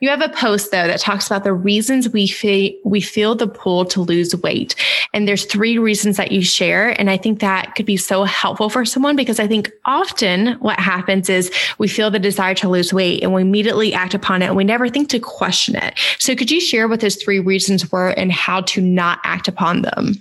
You 0.00 0.08
have 0.08 0.22
a 0.22 0.28
post 0.28 0.70
though 0.70 0.86
that 0.86 1.00
talks 1.00 1.26
about 1.26 1.44
the 1.44 1.52
reasons 1.52 2.08
we 2.08 2.26
feel, 2.28 2.72
we 2.84 3.00
feel 3.00 3.34
the 3.34 3.48
pull 3.48 3.84
to 3.86 4.00
lose 4.00 4.36
weight. 4.36 4.76
And 5.12 5.26
there's 5.26 5.44
three 5.44 5.78
reasons 5.78 6.16
that 6.16 6.30
you 6.30 6.42
share. 6.42 6.98
And 7.00 7.10
I 7.10 7.16
think 7.16 7.40
that 7.40 7.74
could 7.74 7.86
be 7.86 7.96
so 7.96 8.24
helpful 8.24 8.68
for 8.68 8.84
someone 8.84 9.16
because 9.16 9.40
I 9.40 9.48
think 9.48 9.70
often 9.84 10.54
what 10.60 10.78
happens 10.78 11.28
is 11.28 11.52
we 11.78 11.88
feel 11.88 12.10
the 12.10 12.18
desire 12.18 12.54
to 12.54 12.68
lose 12.68 12.92
weight 12.92 13.22
and 13.22 13.34
we 13.34 13.42
immediately 13.42 13.92
act 13.92 14.11
act 14.12 14.24
upon 14.24 14.42
it 14.42 14.46
and 14.46 14.56
we 14.56 14.64
never 14.64 14.88
think 14.88 15.08
to 15.10 15.18
question 15.18 15.74
it. 15.76 15.98
So 16.18 16.34
could 16.34 16.50
you 16.50 16.60
share 16.60 16.88
what 16.88 17.00
those 17.00 17.16
three 17.16 17.40
reasons 17.40 17.90
were 17.90 18.10
and 18.10 18.30
how 18.30 18.60
to 18.62 18.80
not 18.80 19.18
act 19.24 19.48
upon 19.48 19.82
them? 19.82 20.14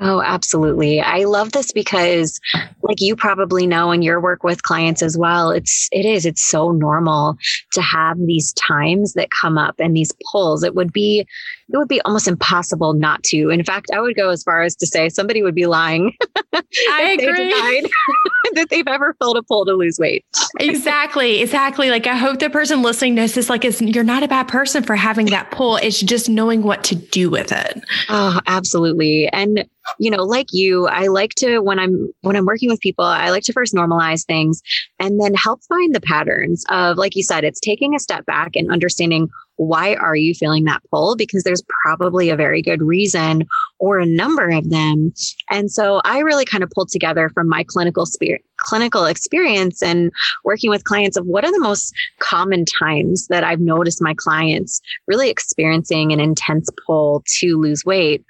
Oh, 0.00 0.22
absolutely. 0.22 1.00
I 1.00 1.24
love 1.24 1.52
this 1.52 1.72
because 1.72 2.40
like 2.82 3.00
you 3.00 3.14
probably 3.14 3.66
know 3.66 3.92
in 3.92 4.02
your 4.02 4.20
work 4.20 4.42
with 4.42 4.62
clients 4.62 5.02
as 5.02 5.18
well, 5.18 5.50
it's 5.50 5.88
it 5.92 6.06
is 6.06 6.24
it's 6.24 6.42
so 6.42 6.72
normal 6.72 7.36
to 7.72 7.82
have 7.82 8.16
these 8.24 8.52
times 8.54 9.12
that 9.12 9.28
come 9.30 9.58
up 9.58 9.74
and 9.78 9.94
these 9.94 10.12
pulls. 10.30 10.62
It 10.64 10.74
would 10.74 10.92
be 10.92 11.26
it 11.72 11.76
would 11.76 11.88
be 11.88 12.00
almost 12.02 12.26
impossible 12.26 12.94
not 12.94 13.22
to. 13.24 13.50
In 13.50 13.62
fact, 13.62 13.88
I 13.94 14.00
would 14.00 14.16
go 14.16 14.30
as 14.30 14.42
far 14.42 14.62
as 14.62 14.74
to 14.76 14.86
say 14.86 15.08
somebody 15.08 15.42
would 15.42 15.54
be 15.54 15.66
lying. 15.66 16.16
I 16.54 17.16
agree. 17.18 17.52
that 18.54 18.68
they've 18.70 18.88
ever 18.88 19.14
felt 19.18 19.36
a 19.36 19.42
pull 19.42 19.64
to 19.66 19.72
lose 19.72 19.98
weight. 19.98 20.24
exactly. 20.58 21.40
Exactly. 21.40 21.90
Like 21.90 22.06
I 22.06 22.16
hope 22.16 22.40
the 22.40 22.50
person 22.50 22.82
listening 22.82 23.14
knows 23.14 23.34
this 23.34 23.50
like 23.50 23.64
is 23.64 23.80
you're 23.80 24.02
not 24.02 24.22
a 24.22 24.28
bad 24.28 24.48
person 24.48 24.82
for 24.82 24.96
having 24.96 25.26
that 25.26 25.50
pull. 25.50 25.76
It's 25.76 26.00
just 26.00 26.28
knowing 26.28 26.62
what 26.62 26.82
to 26.84 26.94
do 26.94 27.30
with 27.30 27.52
it. 27.52 27.84
Oh, 28.08 28.40
absolutely. 28.46 29.28
And 29.28 29.68
you 29.98 30.10
know, 30.10 30.22
like 30.22 30.48
you, 30.52 30.86
I 30.86 31.06
like 31.06 31.34
to 31.36 31.60
when 31.60 31.78
I'm 31.78 32.12
when 32.22 32.36
I'm 32.36 32.46
working 32.46 32.70
with 32.70 32.80
people, 32.80 33.04
I 33.04 33.30
like 33.30 33.44
to 33.44 33.52
first 33.52 33.74
normalize 33.74 34.24
things 34.24 34.62
and 34.98 35.20
then 35.20 35.34
help 35.34 35.60
find 35.68 35.94
the 35.94 36.00
patterns 36.00 36.64
of 36.68 36.96
like 36.96 37.16
you 37.16 37.22
said, 37.22 37.44
it's 37.44 37.60
taking 37.60 37.94
a 37.94 37.98
step 37.98 38.26
back 38.26 38.52
and 38.54 38.70
understanding 38.70 39.28
why 39.60 39.94
are 39.96 40.16
you 40.16 40.32
feeling 40.32 40.64
that 40.64 40.80
pull? 40.90 41.16
Because 41.16 41.42
there's 41.42 41.62
probably 41.84 42.30
a 42.30 42.36
very 42.36 42.62
good 42.62 42.80
reason 42.80 43.46
or 43.78 43.98
a 43.98 44.06
number 44.06 44.48
of 44.48 44.70
them. 44.70 45.12
And 45.50 45.70
so 45.70 46.00
I 46.06 46.20
really 46.20 46.46
kind 46.46 46.64
of 46.64 46.70
pulled 46.70 46.88
together 46.88 47.28
from 47.28 47.46
my 47.46 47.62
clinical 47.64 48.06
spirit, 48.06 48.42
clinical 48.56 49.04
experience 49.04 49.82
and 49.82 50.10
working 50.44 50.70
with 50.70 50.84
clients 50.84 51.18
of 51.18 51.26
what 51.26 51.44
are 51.44 51.52
the 51.52 51.60
most 51.60 51.92
common 52.20 52.64
times 52.64 53.26
that 53.26 53.44
I've 53.44 53.60
noticed 53.60 54.00
my 54.00 54.14
clients 54.16 54.80
really 55.06 55.28
experiencing 55.28 56.10
an 56.10 56.20
intense 56.20 56.70
pull 56.86 57.22
to 57.40 57.60
lose 57.60 57.84
weight 57.84 58.24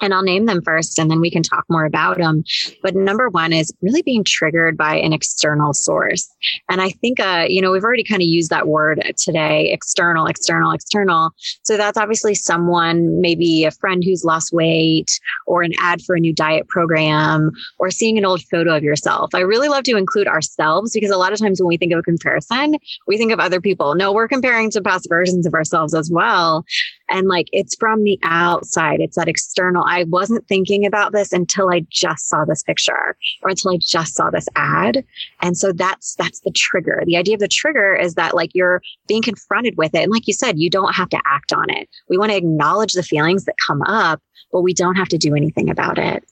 and 0.00 0.12
I'll 0.12 0.22
name 0.22 0.46
them 0.46 0.62
first 0.62 0.98
and 0.98 1.10
then 1.10 1.20
we 1.20 1.30
can 1.30 1.42
talk 1.42 1.64
more 1.68 1.84
about 1.84 2.18
them. 2.18 2.44
But 2.82 2.94
number 2.94 3.28
one 3.28 3.52
is 3.52 3.72
really 3.80 4.02
being 4.02 4.24
triggered 4.24 4.76
by 4.76 4.96
an 4.96 5.12
external 5.12 5.72
source. 5.72 6.28
And 6.68 6.80
I 6.80 6.90
think, 6.90 7.18
uh, 7.20 7.46
you 7.48 7.62
know, 7.62 7.72
we've 7.72 7.84
already 7.84 8.04
kind 8.04 8.22
of 8.22 8.28
used 8.28 8.50
that 8.50 8.68
word 8.68 9.02
today 9.16 9.70
external, 9.70 10.26
external, 10.26 10.72
external. 10.72 11.30
So 11.62 11.76
that's 11.76 11.98
obviously 11.98 12.34
someone, 12.34 13.20
maybe 13.20 13.64
a 13.64 13.70
friend 13.70 14.02
who's 14.04 14.24
lost 14.24 14.52
weight 14.52 15.18
or 15.46 15.62
an 15.62 15.72
ad 15.80 16.02
for 16.02 16.14
a 16.14 16.20
new 16.20 16.34
diet 16.34 16.68
program 16.68 17.50
or 17.78 17.90
seeing 17.90 18.18
an 18.18 18.24
old 18.24 18.42
photo 18.50 18.76
of 18.76 18.82
yourself. 18.82 19.34
I 19.34 19.40
really 19.40 19.68
love 19.68 19.84
to 19.84 19.96
include 19.96 20.28
ourselves 20.28 20.92
because 20.92 21.10
a 21.10 21.16
lot 21.16 21.32
of 21.32 21.38
times 21.38 21.60
when 21.60 21.68
we 21.68 21.76
think 21.76 21.92
of 21.92 22.00
a 22.00 22.02
comparison, 22.02 22.76
we 23.06 23.16
think 23.16 23.32
of 23.32 23.40
other 23.40 23.60
people. 23.60 23.94
No, 23.94 24.12
we're 24.12 24.28
comparing 24.28 24.70
to 24.72 24.82
past 24.82 25.08
versions 25.08 25.46
of 25.46 25.54
ourselves 25.54 25.94
as 25.94 26.10
well. 26.10 26.64
And 27.08 27.28
like 27.28 27.46
it's 27.52 27.76
from 27.76 28.02
the 28.02 28.18
outside, 28.22 29.00
it's 29.00 29.16
that 29.16 29.28
external. 29.28 29.85
I 29.86 30.04
wasn't 30.04 30.46
thinking 30.48 30.84
about 30.84 31.12
this 31.12 31.32
until 31.32 31.70
I 31.70 31.86
just 31.88 32.28
saw 32.28 32.44
this 32.44 32.62
picture 32.62 33.16
or 33.42 33.50
until 33.50 33.72
I 33.72 33.78
just 33.80 34.14
saw 34.14 34.30
this 34.30 34.46
ad. 34.56 35.04
And 35.40 35.56
so 35.56 35.72
that's, 35.72 36.14
that's 36.16 36.40
the 36.40 36.50
trigger. 36.50 37.02
The 37.06 37.16
idea 37.16 37.34
of 37.34 37.40
the 37.40 37.48
trigger 37.48 37.94
is 37.94 38.14
that 38.14 38.34
like 38.34 38.50
you're 38.54 38.82
being 39.06 39.22
confronted 39.22 39.76
with 39.76 39.94
it. 39.94 40.02
And 40.02 40.12
like 40.12 40.26
you 40.26 40.34
said, 40.34 40.58
you 40.58 40.70
don't 40.70 40.94
have 40.94 41.08
to 41.10 41.20
act 41.26 41.52
on 41.52 41.70
it. 41.70 41.88
We 42.08 42.18
want 42.18 42.32
to 42.32 42.36
acknowledge 42.36 42.92
the 42.92 43.02
feelings 43.02 43.44
that 43.44 43.54
come 43.64 43.82
up, 43.82 44.20
but 44.52 44.62
we 44.62 44.74
don't 44.74 44.96
have 44.96 45.08
to 45.08 45.18
do 45.18 45.34
anything 45.34 45.70
about 45.70 45.98
it. 45.98 46.24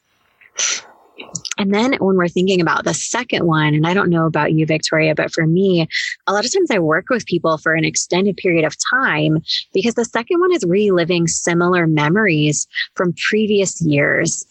And 1.58 1.72
then 1.72 1.94
when 1.94 2.16
we're 2.16 2.28
thinking 2.28 2.60
about 2.60 2.84
the 2.84 2.94
second 2.94 3.46
one, 3.46 3.74
and 3.74 3.86
I 3.86 3.94
don't 3.94 4.10
know 4.10 4.26
about 4.26 4.52
you, 4.52 4.66
Victoria, 4.66 5.14
but 5.14 5.32
for 5.32 5.46
me, 5.46 5.86
a 6.26 6.32
lot 6.32 6.44
of 6.44 6.52
times 6.52 6.70
I 6.70 6.78
work 6.78 7.06
with 7.08 7.26
people 7.26 7.58
for 7.58 7.74
an 7.74 7.84
extended 7.84 8.36
period 8.36 8.64
of 8.64 8.74
time 8.90 9.38
because 9.72 9.94
the 9.94 10.04
second 10.04 10.40
one 10.40 10.52
is 10.52 10.64
reliving 10.64 11.28
similar 11.28 11.86
memories 11.86 12.66
from 12.96 13.14
previous 13.28 13.80
years. 13.80 14.44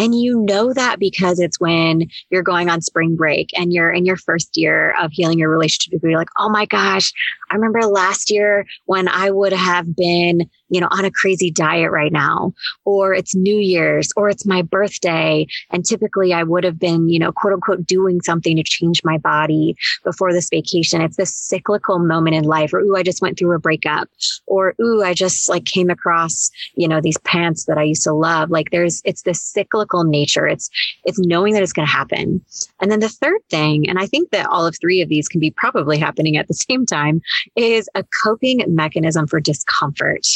And 0.00 0.18
you 0.18 0.40
know 0.40 0.72
that 0.72 1.00
because 1.00 1.40
it's 1.40 1.58
when 1.58 2.08
you're 2.30 2.42
going 2.42 2.70
on 2.70 2.82
spring 2.82 3.16
break 3.16 3.50
and 3.58 3.72
you're 3.72 3.90
in 3.90 4.04
your 4.04 4.16
first 4.16 4.56
year 4.56 4.94
of 5.00 5.10
healing 5.12 5.38
your 5.38 5.50
relationship. 5.50 6.00
You're 6.02 6.18
like, 6.18 6.28
oh 6.38 6.48
my 6.48 6.66
gosh, 6.66 7.12
I 7.50 7.56
remember 7.56 7.80
last 7.82 8.30
year 8.30 8.64
when 8.86 9.08
I 9.08 9.30
would 9.30 9.52
have 9.52 9.96
been 9.96 10.48
you 10.68 10.80
know, 10.80 10.88
on 10.90 11.04
a 11.04 11.10
crazy 11.10 11.50
diet 11.50 11.90
right 11.90 12.12
now, 12.12 12.52
or 12.84 13.14
it's 13.14 13.34
New 13.34 13.56
Year's, 13.56 14.10
or 14.16 14.28
it's 14.28 14.46
my 14.46 14.62
birthday. 14.62 15.46
And 15.70 15.84
typically 15.84 16.32
I 16.32 16.42
would 16.42 16.64
have 16.64 16.78
been, 16.78 17.08
you 17.08 17.18
know, 17.18 17.32
quote 17.32 17.52
unquote, 17.52 17.86
doing 17.86 18.20
something 18.20 18.56
to 18.56 18.62
change 18.62 19.00
my 19.04 19.18
body 19.18 19.76
before 20.04 20.32
this 20.32 20.48
vacation. 20.48 21.00
It's 21.00 21.16
this 21.16 21.34
cyclical 21.34 21.98
moment 21.98 22.36
in 22.36 22.44
life, 22.44 22.72
or, 22.72 22.80
ooh, 22.80 22.96
I 22.96 23.02
just 23.02 23.22
went 23.22 23.38
through 23.38 23.54
a 23.54 23.58
breakup, 23.58 24.08
or, 24.46 24.74
ooh, 24.80 25.02
I 25.02 25.14
just 25.14 25.48
like 25.48 25.64
came 25.64 25.90
across, 25.90 26.50
you 26.74 26.88
know, 26.88 27.00
these 27.00 27.18
pants 27.18 27.64
that 27.64 27.78
I 27.78 27.82
used 27.82 28.04
to 28.04 28.12
love. 28.12 28.50
Like 28.50 28.70
there's, 28.70 29.00
it's 29.04 29.22
this 29.22 29.42
cyclical 29.42 30.04
nature. 30.04 30.46
It's, 30.46 30.70
it's 31.04 31.18
knowing 31.18 31.54
that 31.54 31.62
it's 31.62 31.72
going 31.72 31.86
to 31.86 31.92
happen. 31.92 32.40
And 32.80 32.90
then 32.90 33.00
the 33.00 33.08
third 33.08 33.40
thing, 33.50 33.88
and 33.88 33.98
I 33.98 34.06
think 34.06 34.30
that 34.30 34.46
all 34.46 34.66
of 34.66 34.76
three 34.80 35.00
of 35.00 35.08
these 35.08 35.28
can 35.28 35.40
be 35.40 35.50
probably 35.50 35.98
happening 35.98 36.36
at 36.36 36.48
the 36.48 36.54
same 36.54 36.86
time, 36.86 37.20
is 37.56 37.88
a 37.94 38.04
coping 38.22 38.62
mechanism 38.68 39.26
for 39.26 39.40
discomfort. 39.40 40.26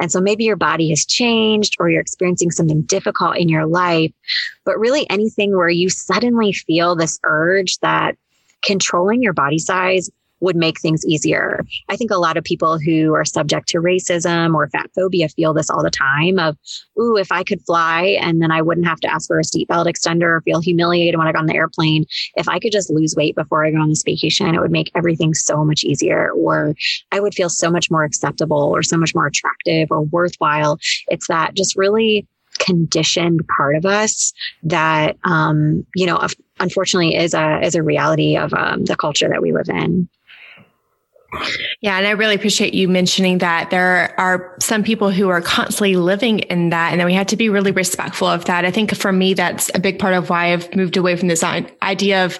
And 0.00 0.10
so 0.10 0.20
maybe 0.20 0.44
your 0.44 0.56
body 0.56 0.90
has 0.90 1.04
changed 1.04 1.76
or 1.78 1.88
you're 1.88 2.00
experiencing 2.00 2.50
something 2.50 2.82
difficult 2.82 3.36
in 3.36 3.48
your 3.48 3.66
life, 3.66 4.12
but 4.64 4.78
really 4.78 5.08
anything 5.10 5.56
where 5.56 5.68
you 5.68 5.88
suddenly 5.88 6.52
feel 6.52 6.96
this 6.96 7.18
urge 7.24 7.78
that 7.78 8.16
controlling 8.62 9.22
your 9.22 9.32
body 9.32 9.58
size 9.58 10.10
would 10.40 10.56
make 10.56 10.80
things 10.80 11.04
easier. 11.06 11.64
I 11.88 11.96
think 11.96 12.10
a 12.10 12.16
lot 12.16 12.36
of 12.36 12.44
people 12.44 12.78
who 12.78 13.14
are 13.14 13.24
subject 13.24 13.68
to 13.68 13.78
racism 13.78 14.54
or 14.54 14.68
fat 14.68 14.90
phobia 14.94 15.28
feel 15.28 15.54
this 15.54 15.70
all 15.70 15.82
the 15.82 15.90
time 15.90 16.38
of, 16.38 16.56
ooh, 16.98 17.16
if 17.16 17.30
I 17.30 17.42
could 17.42 17.60
fly 17.62 18.18
and 18.20 18.42
then 18.42 18.50
I 18.50 18.62
wouldn't 18.62 18.86
have 18.86 19.00
to 19.00 19.12
ask 19.12 19.28
for 19.28 19.38
a 19.38 19.42
seatbelt 19.42 19.86
extender 19.86 20.36
or 20.36 20.40
feel 20.42 20.60
humiliated 20.60 21.18
when 21.18 21.26
I 21.26 21.32
got 21.32 21.40
on 21.40 21.46
the 21.46 21.54
airplane. 21.54 22.06
If 22.36 22.48
I 22.48 22.58
could 22.58 22.72
just 22.72 22.90
lose 22.90 23.14
weight 23.16 23.36
before 23.36 23.64
I 23.64 23.70
go 23.70 23.78
on 23.78 23.88
this 23.88 24.02
vacation, 24.02 24.54
it 24.54 24.60
would 24.60 24.70
make 24.70 24.90
everything 24.94 25.34
so 25.34 25.64
much 25.64 25.84
easier 25.84 26.30
or 26.32 26.74
I 27.12 27.20
would 27.20 27.34
feel 27.34 27.48
so 27.48 27.70
much 27.70 27.90
more 27.90 28.04
acceptable 28.04 28.72
or 28.74 28.82
so 28.82 28.96
much 28.96 29.14
more 29.14 29.26
attractive 29.26 29.88
or 29.90 30.02
worthwhile. 30.02 30.78
It's 31.08 31.28
that 31.28 31.54
just 31.54 31.76
really 31.76 32.26
conditioned 32.58 33.40
part 33.56 33.74
of 33.74 33.86
us 33.86 34.32
that 34.62 35.16
um, 35.24 35.86
you 35.94 36.04
know 36.04 36.20
unfortunately 36.58 37.16
is 37.16 37.32
a 37.32 37.60
is 37.64 37.74
a 37.74 37.82
reality 37.82 38.36
of 38.36 38.52
um, 38.54 38.84
the 38.84 38.96
culture 38.96 39.28
that 39.28 39.40
we 39.40 39.52
live 39.52 39.68
in 39.68 40.08
yeah, 41.80 41.96
and 41.96 42.06
I 42.06 42.10
really 42.10 42.34
appreciate 42.34 42.74
you 42.74 42.88
mentioning 42.88 43.38
that 43.38 43.70
there 43.70 44.14
are 44.18 44.56
some 44.60 44.82
people 44.82 45.10
who 45.10 45.28
are 45.28 45.40
constantly 45.40 45.96
living 45.96 46.40
in 46.40 46.70
that, 46.70 46.92
and 46.92 47.00
that 47.00 47.06
we 47.06 47.14
have 47.14 47.28
to 47.28 47.36
be 47.36 47.48
really 47.48 47.70
respectful 47.70 48.26
of 48.26 48.46
that. 48.46 48.64
I 48.64 48.70
think 48.70 48.94
for 48.94 49.12
me, 49.12 49.34
that's 49.34 49.70
a 49.74 49.78
big 49.78 49.98
part 49.98 50.14
of 50.14 50.30
why 50.30 50.52
I've 50.52 50.74
moved 50.74 50.96
away 50.96 51.16
from 51.16 51.28
this 51.28 51.42
idea 51.44 52.24
of, 52.24 52.38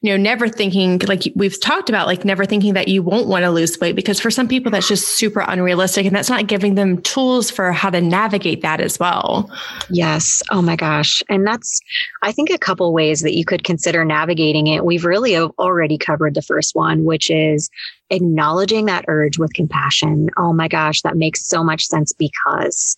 you 0.00 0.10
know, 0.10 0.16
never 0.16 0.48
thinking 0.48 0.98
like 1.08 1.22
we've 1.34 1.60
talked 1.60 1.88
about, 1.88 2.06
like 2.06 2.24
never 2.24 2.44
thinking 2.44 2.74
that 2.74 2.88
you 2.88 3.02
won't 3.02 3.26
want 3.26 3.44
to 3.44 3.50
lose 3.50 3.78
weight, 3.80 3.96
because 3.96 4.20
for 4.20 4.30
some 4.30 4.48
people 4.48 4.70
that's 4.70 4.88
just 4.88 5.08
super 5.08 5.40
unrealistic, 5.40 6.06
and 6.06 6.14
that's 6.14 6.30
not 6.30 6.46
giving 6.46 6.74
them 6.74 7.02
tools 7.02 7.50
for 7.50 7.72
how 7.72 7.90
to 7.90 8.00
navigate 8.00 8.62
that 8.62 8.80
as 8.80 8.98
well. 8.98 9.50
Yes. 9.90 10.42
Oh 10.50 10.62
my 10.62 10.76
gosh, 10.76 11.22
and 11.28 11.46
that's 11.46 11.80
I 12.22 12.32
think 12.32 12.50
a 12.50 12.58
couple 12.58 12.92
ways 12.92 13.22
that 13.22 13.34
you 13.34 13.44
could 13.44 13.64
consider 13.64 14.04
navigating 14.04 14.68
it. 14.68 14.84
We've 14.84 15.04
really 15.04 15.36
already 15.36 15.98
covered 15.98 16.34
the 16.34 16.42
first 16.42 16.74
one, 16.74 17.04
which 17.04 17.30
is 17.30 17.70
acknowledging 18.10 18.86
that 18.86 19.04
urge 19.08 19.38
with 19.38 19.54
compassion. 19.54 20.28
Oh 20.36 20.52
my 20.52 20.68
gosh, 20.68 21.02
that 21.02 21.16
makes 21.16 21.46
so 21.46 21.64
much 21.64 21.86
sense 21.86 22.12
because, 22.12 22.96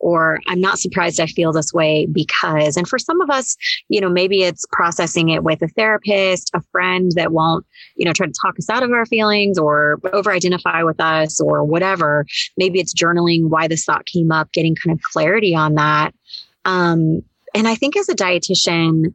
or 0.00 0.40
I'm 0.48 0.60
not 0.60 0.78
surprised 0.78 1.20
I 1.20 1.26
feel 1.26 1.52
this 1.52 1.72
way 1.72 2.06
because. 2.06 2.76
And 2.76 2.88
for 2.88 2.98
some 2.98 3.20
of 3.20 3.30
us, 3.30 3.56
you 3.88 4.00
know, 4.00 4.08
maybe 4.08 4.42
it's 4.42 4.64
processing 4.72 5.28
it 5.28 5.44
with 5.44 5.62
a 5.62 5.68
therapist, 5.68 6.50
a 6.54 6.62
friend 6.72 7.12
that 7.14 7.32
won't, 7.32 7.64
you 7.94 8.04
know, 8.04 8.12
try 8.12 8.26
to 8.26 8.32
talk 8.42 8.58
us 8.58 8.68
out 8.68 8.82
of 8.82 8.90
our 8.90 9.06
feelings 9.06 9.58
or 9.58 10.00
over 10.12 10.32
identify 10.32 10.82
with 10.82 11.00
us 11.00 11.40
or 11.40 11.62
whatever. 11.62 12.26
Maybe 12.56 12.80
it's 12.80 12.94
journaling 12.94 13.48
why 13.48 13.68
this 13.68 13.84
thought 13.84 14.06
came 14.06 14.32
up, 14.32 14.50
getting 14.52 14.74
kind 14.74 14.96
of 14.96 15.02
clarity 15.12 15.54
on 15.54 15.74
that. 15.74 16.14
Um, 16.64 17.22
and 17.54 17.66
I 17.66 17.74
think 17.74 17.96
as 17.96 18.08
a 18.08 18.14
dietitian, 18.14 19.14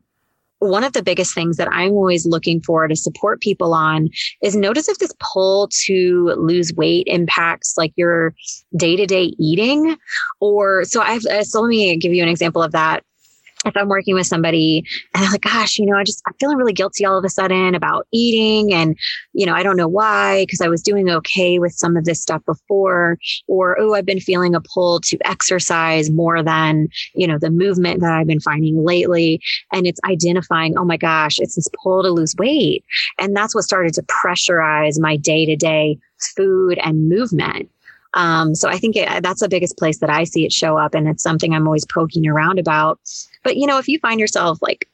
one 0.64 0.84
of 0.84 0.94
the 0.94 1.04
biggest 1.04 1.34
things 1.34 1.58
that 1.58 1.68
I'm 1.72 1.92
always 1.92 2.26
looking 2.26 2.62
for 2.62 2.88
to 2.88 2.96
support 2.96 3.42
people 3.42 3.74
on 3.74 4.10
is 4.42 4.56
notice 4.56 4.88
if 4.88 4.98
this 5.00 5.14
pull 5.20 5.70
to 5.86 6.34
lose 6.38 6.74
weight 6.74 7.08
impacts 7.08 7.76
like 7.78 7.94
your 7.96 8.34
day 8.76 8.96
to 8.96 9.06
day 9.06 9.34
eating. 9.40 9.98
Or 10.40 10.84
so 10.86 11.02
I've, 11.02 11.26
uh, 11.26 11.44
so 11.44 11.62
let 11.62 11.70
me 11.70 11.98
give 11.98 12.14
you 12.14 12.24
an 12.24 12.30
example 12.30 12.62
of 12.62 12.72
that 12.72 13.04
if 13.66 13.76
I'm 13.78 13.88
working 13.88 14.16
with 14.16 14.28
somebody 14.28 14.84
and 15.14 15.24
I'm 15.26 15.32
like, 15.32 15.42
gosh, 15.42 15.78
you 15.78 15.86
know, 15.86 15.98
I 15.98 16.04
just, 16.04 16.22
I'm 16.28 16.34
feeling 16.40 16.58
really 16.58 16.74
guilty 16.74 17.06
all 17.06 17.18
of 17.18 17.26
a 17.26 17.30
sudden 17.30 17.76
about 17.76 18.08
eating. 18.12 18.74
And, 18.74 18.98
you 19.34 19.46
know, 19.46 19.54
I 19.54 19.64
don't 19.64 19.78
know 19.78 19.88
why, 19.88 20.44
because 20.44 20.62
I 20.62 20.68
was 20.68 20.82
doing 20.82 21.10
okay 21.10 21.60
with 21.60 21.74
some 21.74 21.96
of 21.98 22.06
this 22.06 22.22
stuff 22.22 22.44
before. 22.46 23.18
Or, 23.48 23.80
oh, 23.80 23.94
I've 23.94 24.06
been 24.06 24.20
feeling 24.20 24.56
a 24.56 24.62
pull 24.62 25.00
to 25.02 25.18
exercise 25.26 26.10
more 26.10 26.44
than, 26.44 26.88
you 27.16 27.28
know, 27.28 27.38
the 27.38 27.50
movement 27.50 28.02
that 28.02 28.14
I've 28.14 28.28
been 28.28 28.40
finding 28.40 28.84
lately. 28.84 29.42
And 29.72 29.88
it's 29.88 30.00
identifying, 30.06 30.78
oh 30.78 30.86
my 30.86 30.98
gosh, 30.98 31.40
it's 31.40 31.56
this 31.56 31.70
pull 31.82 32.04
to 32.04 32.10
lose 32.10 32.36
weight. 32.38 32.84
And 33.20 33.36
that's 33.36 33.56
what 33.56 33.64
started 33.64 33.94
to 33.96 34.04
pressurize 34.04 35.00
my 35.00 35.18
day 35.18 35.46
to 35.46 35.56
day 35.56 35.98
food 36.36 36.78
and 36.84 37.10
movement. 37.10 37.70
Um, 38.16 38.54
so 38.54 38.70
I 38.70 38.78
think 38.78 38.96
it, 38.96 39.24
that's 39.24 39.40
the 39.40 39.50
biggest 39.50 39.78
place 39.78 40.00
that 40.00 40.10
I 40.10 40.24
see 40.24 40.46
it 40.46 40.52
show 40.52 40.78
up. 40.78 40.94
And 40.94 41.08
it's 41.08 41.24
something 41.24 41.54
I'm 41.54 41.68
always 41.68 41.86
poking 41.86 42.28
around 42.28 42.60
about. 42.60 43.00
But, 43.44 43.58
you 43.58 43.68
know, 43.68 43.78
if 43.78 43.88
you 43.88 44.00
find 44.00 44.20
yourself 44.20 44.60
like, 44.62 44.90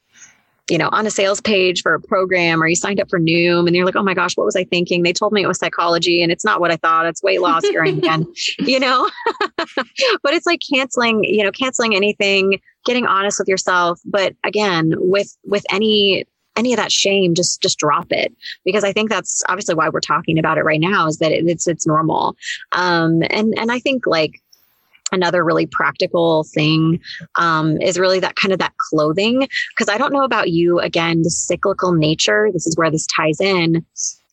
you 0.70 0.78
know, 0.78 0.90
on 0.92 1.08
a 1.08 1.10
sales 1.10 1.42
page 1.42 1.82
for 1.82 1.96
a 1.96 2.00
program 2.00 2.62
or 2.62 2.68
you 2.68 2.76
signed 2.76 3.00
up 3.00 3.10
for 3.10 3.20
Noom 3.20 3.66
and 3.66 3.76
you're 3.76 3.86
like, 3.86 3.96
oh 3.96 4.04
my 4.04 4.14
gosh, 4.14 4.38
what 4.38 4.46
was 4.46 4.56
I 4.56 4.66
thinking? 4.66 5.02
They 5.02 5.14
told 5.14 5.34
me 5.34 5.42
it 5.42 5.48
was 5.48 5.58
psychology 5.58 6.22
and 6.22 6.32
it's 6.32 6.46
not 6.46 6.60
what 6.60 6.72
I 6.72 6.78
thought. 6.78 7.08
It's 7.08 7.24
weight 7.24 7.42
loss 7.42 7.64
again, 7.64 8.28
you 8.60 8.80
know? 8.80 9.10
but 9.66 10.34
it's 10.34 10.46
like 10.46 10.60
canceling, 10.72 11.24
you 11.24 11.44
know, 11.44 11.52
canceling 11.52 11.96
anything, 11.96 12.60
getting 12.86 13.08
honest 13.08 13.40
with 13.40 13.48
yourself. 13.48 14.00
But 14.06 14.36
again, 14.44 14.94
with, 14.98 15.36
with 15.44 15.66
any 15.72 16.26
any 16.56 16.74
of 16.74 16.78
that 16.78 16.92
shame, 16.92 17.36
just 17.36 17.62
just 17.62 17.80
drop 17.80 18.12
it 18.12 18.36
because 18.66 18.84
I 18.84 18.92
think 18.92 19.10
that's 19.10 19.42
obviously 19.48 19.76
why 19.76 19.88
we're 19.88 20.02
talking 20.02 20.38
about 20.38 20.58
it 20.58 20.66
right 20.66 20.82
now 20.82 21.08
is 21.08 21.18
that 21.20 21.32
it, 21.32 21.48
it's 21.48 21.68
it's 21.68 21.88
normal. 21.88 22.36
Um, 22.74 23.24
and 23.30 23.58
and 23.58 23.72
I 23.72 23.80
think 23.80 24.06
like 24.06 24.42
another 25.12 25.44
really 25.44 25.66
practical 25.66 26.46
thing 26.54 27.00
um, 27.36 27.80
is 27.82 28.00
really 28.00 28.20
that 28.20 28.36
kind 28.36 28.54
of 28.54 28.60
that 28.60 28.74
clothing. 28.78 29.48
Because 29.76 29.90
i 29.90 29.98
don't 29.98 30.14
know 30.14 30.24
about 30.24 30.50
you 30.50 30.80
again 30.80 31.22
the 31.22 31.30
cyclical 31.30 31.94
nature 31.94 32.50
this 32.52 32.68
is 32.68 32.76
where 32.78 32.92
this 32.92 33.08
ties 33.08 33.40
in 33.40 33.86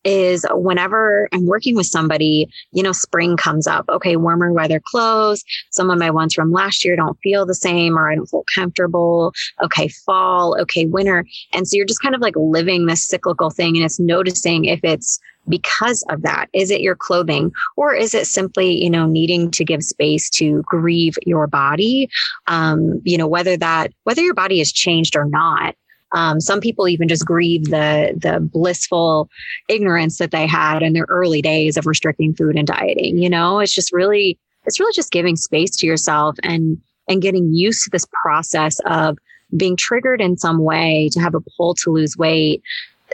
is 0.04 0.46
whenever 0.52 1.28
I'm 1.32 1.46
working 1.46 1.74
with 1.74 1.86
somebody, 1.86 2.48
you 2.72 2.82
know, 2.82 2.92
spring 2.92 3.36
comes 3.36 3.66
up. 3.66 3.86
Okay, 3.88 4.16
warmer 4.16 4.52
weather 4.52 4.80
clothes. 4.84 5.44
Some 5.70 5.90
of 5.90 5.98
my 5.98 6.10
ones 6.10 6.34
from 6.34 6.52
last 6.52 6.84
year 6.84 6.96
don't 6.96 7.18
feel 7.22 7.46
the 7.46 7.54
same 7.54 7.98
or 7.98 8.10
I 8.10 8.14
don't 8.14 8.26
feel 8.26 8.44
comfortable. 8.54 9.32
Okay, 9.62 9.88
fall. 9.88 10.58
Okay, 10.60 10.86
winter. 10.86 11.24
And 11.52 11.66
so 11.66 11.76
you're 11.76 11.86
just 11.86 12.02
kind 12.02 12.14
of 12.14 12.20
like 12.20 12.36
living 12.36 12.86
this 12.86 13.04
cyclical 13.04 13.50
thing 13.50 13.76
and 13.76 13.84
it's 13.84 14.00
noticing 14.00 14.66
if 14.66 14.80
it's 14.82 15.18
because 15.48 16.04
of 16.08 16.22
that? 16.22 16.46
Is 16.52 16.70
it 16.70 16.80
your 16.80 16.96
clothing 16.96 17.52
or 17.76 17.94
is 17.94 18.14
it 18.14 18.26
simply, 18.26 18.82
you 18.82 18.90
know, 18.90 19.06
needing 19.06 19.50
to 19.52 19.64
give 19.64 19.82
space 19.82 20.28
to 20.30 20.62
grieve 20.66 21.16
your 21.24 21.46
body? 21.46 22.08
Um, 22.46 23.00
you 23.04 23.16
know, 23.16 23.26
whether 23.26 23.56
that, 23.56 23.92
whether 24.04 24.22
your 24.22 24.34
body 24.34 24.58
has 24.58 24.72
changed 24.72 25.16
or 25.16 25.24
not, 25.24 25.74
um, 26.16 26.40
some 26.40 26.60
people 26.60 26.88
even 26.88 27.08
just 27.08 27.26
grieve 27.26 27.66
the 27.66 28.14
the 28.16 28.40
blissful 28.40 29.28
ignorance 29.68 30.16
that 30.16 30.30
they 30.30 30.46
had 30.46 30.82
in 30.82 30.94
their 30.94 31.04
early 31.10 31.42
days 31.42 31.76
of 31.76 31.86
restricting 31.86 32.34
food 32.34 32.56
and 32.56 32.66
dieting. 32.66 33.18
You 33.18 33.28
know, 33.28 33.60
it's 33.60 33.74
just 33.74 33.92
really 33.92 34.38
it's 34.64 34.80
really 34.80 34.94
just 34.94 35.12
giving 35.12 35.36
space 35.36 35.76
to 35.76 35.86
yourself 35.86 36.36
and 36.42 36.78
and 37.06 37.20
getting 37.20 37.52
used 37.52 37.84
to 37.84 37.90
this 37.90 38.06
process 38.22 38.80
of 38.86 39.18
being 39.56 39.76
triggered 39.76 40.22
in 40.22 40.38
some 40.38 40.58
way 40.58 41.10
to 41.12 41.20
have 41.20 41.34
a 41.34 41.40
pull 41.56 41.74
to 41.74 41.90
lose 41.90 42.16
weight, 42.16 42.62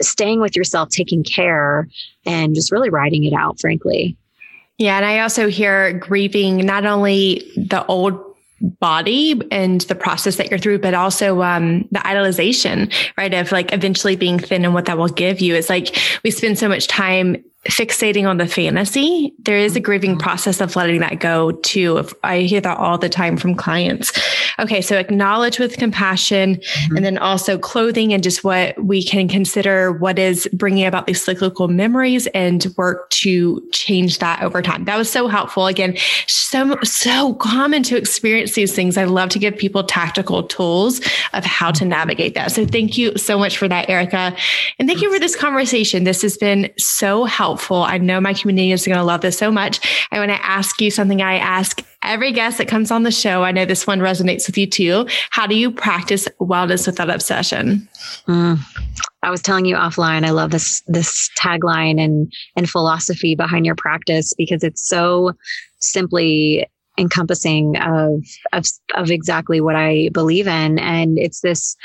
staying 0.00 0.40
with 0.40 0.54
yourself, 0.54 0.88
taking 0.88 1.24
care, 1.24 1.88
and 2.24 2.54
just 2.54 2.70
really 2.70 2.88
riding 2.88 3.24
it 3.24 3.32
out. 3.32 3.58
Frankly. 3.60 4.16
Yeah, 4.78 4.96
and 4.96 5.04
I 5.04 5.18
also 5.20 5.48
hear 5.48 5.92
grieving 5.92 6.64
not 6.64 6.86
only 6.86 7.50
the 7.56 7.84
old 7.86 8.31
body 8.62 9.40
and 9.50 9.82
the 9.82 9.94
process 9.94 10.36
that 10.36 10.50
you're 10.50 10.58
through, 10.58 10.78
but 10.78 10.94
also 10.94 11.42
um, 11.42 11.88
the 11.90 11.98
idolization, 11.98 12.92
right? 13.16 13.34
Of 13.34 13.52
like 13.52 13.72
eventually 13.72 14.16
being 14.16 14.38
thin 14.38 14.64
and 14.64 14.72
what 14.72 14.86
that 14.86 14.96
will 14.96 15.08
give 15.08 15.40
you. 15.40 15.54
It's 15.54 15.68
like 15.68 15.96
we 16.24 16.30
spend 16.30 16.58
so 16.58 16.68
much 16.68 16.86
time 16.86 17.42
fixating 17.68 18.28
on 18.28 18.38
the 18.38 18.46
fantasy, 18.46 19.32
there 19.38 19.56
is 19.56 19.76
a 19.76 19.80
grieving 19.80 20.18
process 20.18 20.60
of 20.60 20.74
letting 20.74 20.98
that 20.98 21.20
go 21.20 21.52
too. 21.52 21.96
If 21.98 22.12
I 22.24 22.40
hear 22.40 22.60
that 22.60 22.76
all 22.76 22.98
the 22.98 23.08
time 23.08 23.36
from 23.36 23.54
clients. 23.54 24.12
Okay. 24.58 24.80
So 24.80 24.98
acknowledge 24.98 25.60
with 25.60 25.76
compassion 25.76 26.56
mm-hmm. 26.56 26.96
and 26.96 27.04
then 27.04 27.18
also 27.18 27.58
clothing 27.58 28.12
and 28.12 28.22
just 28.22 28.42
what 28.42 28.82
we 28.82 29.02
can 29.02 29.28
consider 29.28 29.92
what 29.92 30.18
is 30.18 30.48
bringing 30.52 30.86
about 30.86 31.06
these 31.06 31.22
cyclical 31.24 31.68
memories 31.68 32.26
and 32.28 32.66
work 32.76 33.08
to 33.10 33.62
change 33.70 34.18
that 34.18 34.42
over 34.42 34.60
time. 34.60 34.84
That 34.84 34.98
was 34.98 35.08
so 35.08 35.28
helpful. 35.28 35.66
Again, 35.66 35.96
so, 36.26 36.76
so 36.82 37.34
common 37.34 37.84
to 37.84 37.96
experience 37.96 38.54
these 38.54 38.74
things. 38.74 38.96
I 38.96 39.04
love 39.04 39.28
to 39.30 39.38
give 39.38 39.56
people 39.56 39.84
tactical 39.84 40.42
tools 40.42 41.00
of 41.32 41.44
how 41.44 41.70
to 41.70 41.84
navigate 41.84 42.34
that. 42.34 42.50
So 42.50 42.66
thank 42.66 42.98
you 42.98 43.16
so 43.16 43.38
much 43.38 43.56
for 43.56 43.68
that, 43.68 43.88
Erica. 43.88 44.36
And 44.80 44.88
thank 44.88 45.00
you 45.00 45.12
for 45.12 45.20
this 45.20 45.36
conversation. 45.36 46.02
This 46.04 46.22
has 46.22 46.36
been 46.36 46.68
so 46.76 47.24
helpful 47.24 47.51
helpful. 47.52 47.82
I 47.82 47.98
know 47.98 48.18
my 48.18 48.32
community 48.32 48.72
is 48.72 48.86
going 48.86 48.96
to 48.96 49.04
love 49.04 49.20
this 49.20 49.36
so 49.36 49.50
much. 49.50 50.06
I 50.10 50.18
want 50.18 50.30
to 50.30 50.42
ask 50.42 50.80
you 50.80 50.90
something 50.90 51.20
I 51.20 51.36
ask 51.36 51.84
every 52.02 52.32
guest 52.32 52.56
that 52.56 52.66
comes 52.66 52.90
on 52.90 53.02
the 53.02 53.10
show. 53.10 53.44
I 53.44 53.52
know 53.52 53.66
this 53.66 53.86
one 53.86 54.00
resonates 54.00 54.46
with 54.46 54.56
you 54.56 54.66
too. 54.66 55.06
How 55.28 55.46
do 55.46 55.54
you 55.54 55.70
practice 55.70 56.26
wellness 56.40 56.86
without 56.86 57.10
obsession? 57.10 57.86
Mm. 58.26 58.58
I 59.22 59.30
was 59.30 59.42
telling 59.42 59.66
you 59.66 59.76
offline, 59.76 60.24
I 60.24 60.30
love 60.30 60.50
this 60.50 60.82
this 60.86 61.28
tagline 61.38 62.02
and 62.02 62.32
and 62.56 62.70
philosophy 62.70 63.34
behind 63.34 63.66
your 63.66 63.76
practice 63.76 64.32
because 64.32 64.64
it's 64.64 64.88
so 64.88 65.32
simply 65.80 66.66
encompassing 66.96 67.76
of 67.76 68.24
of 68.54 68.64
of 68.94 69.10
exactly 69.10 69.60
what 69.60 69.76
I 69.76 70.08
believe 70.14 70.46
in 70.46 70.78
and 70.78 71.18
it's 71.18 71.42
this 71.42 71.76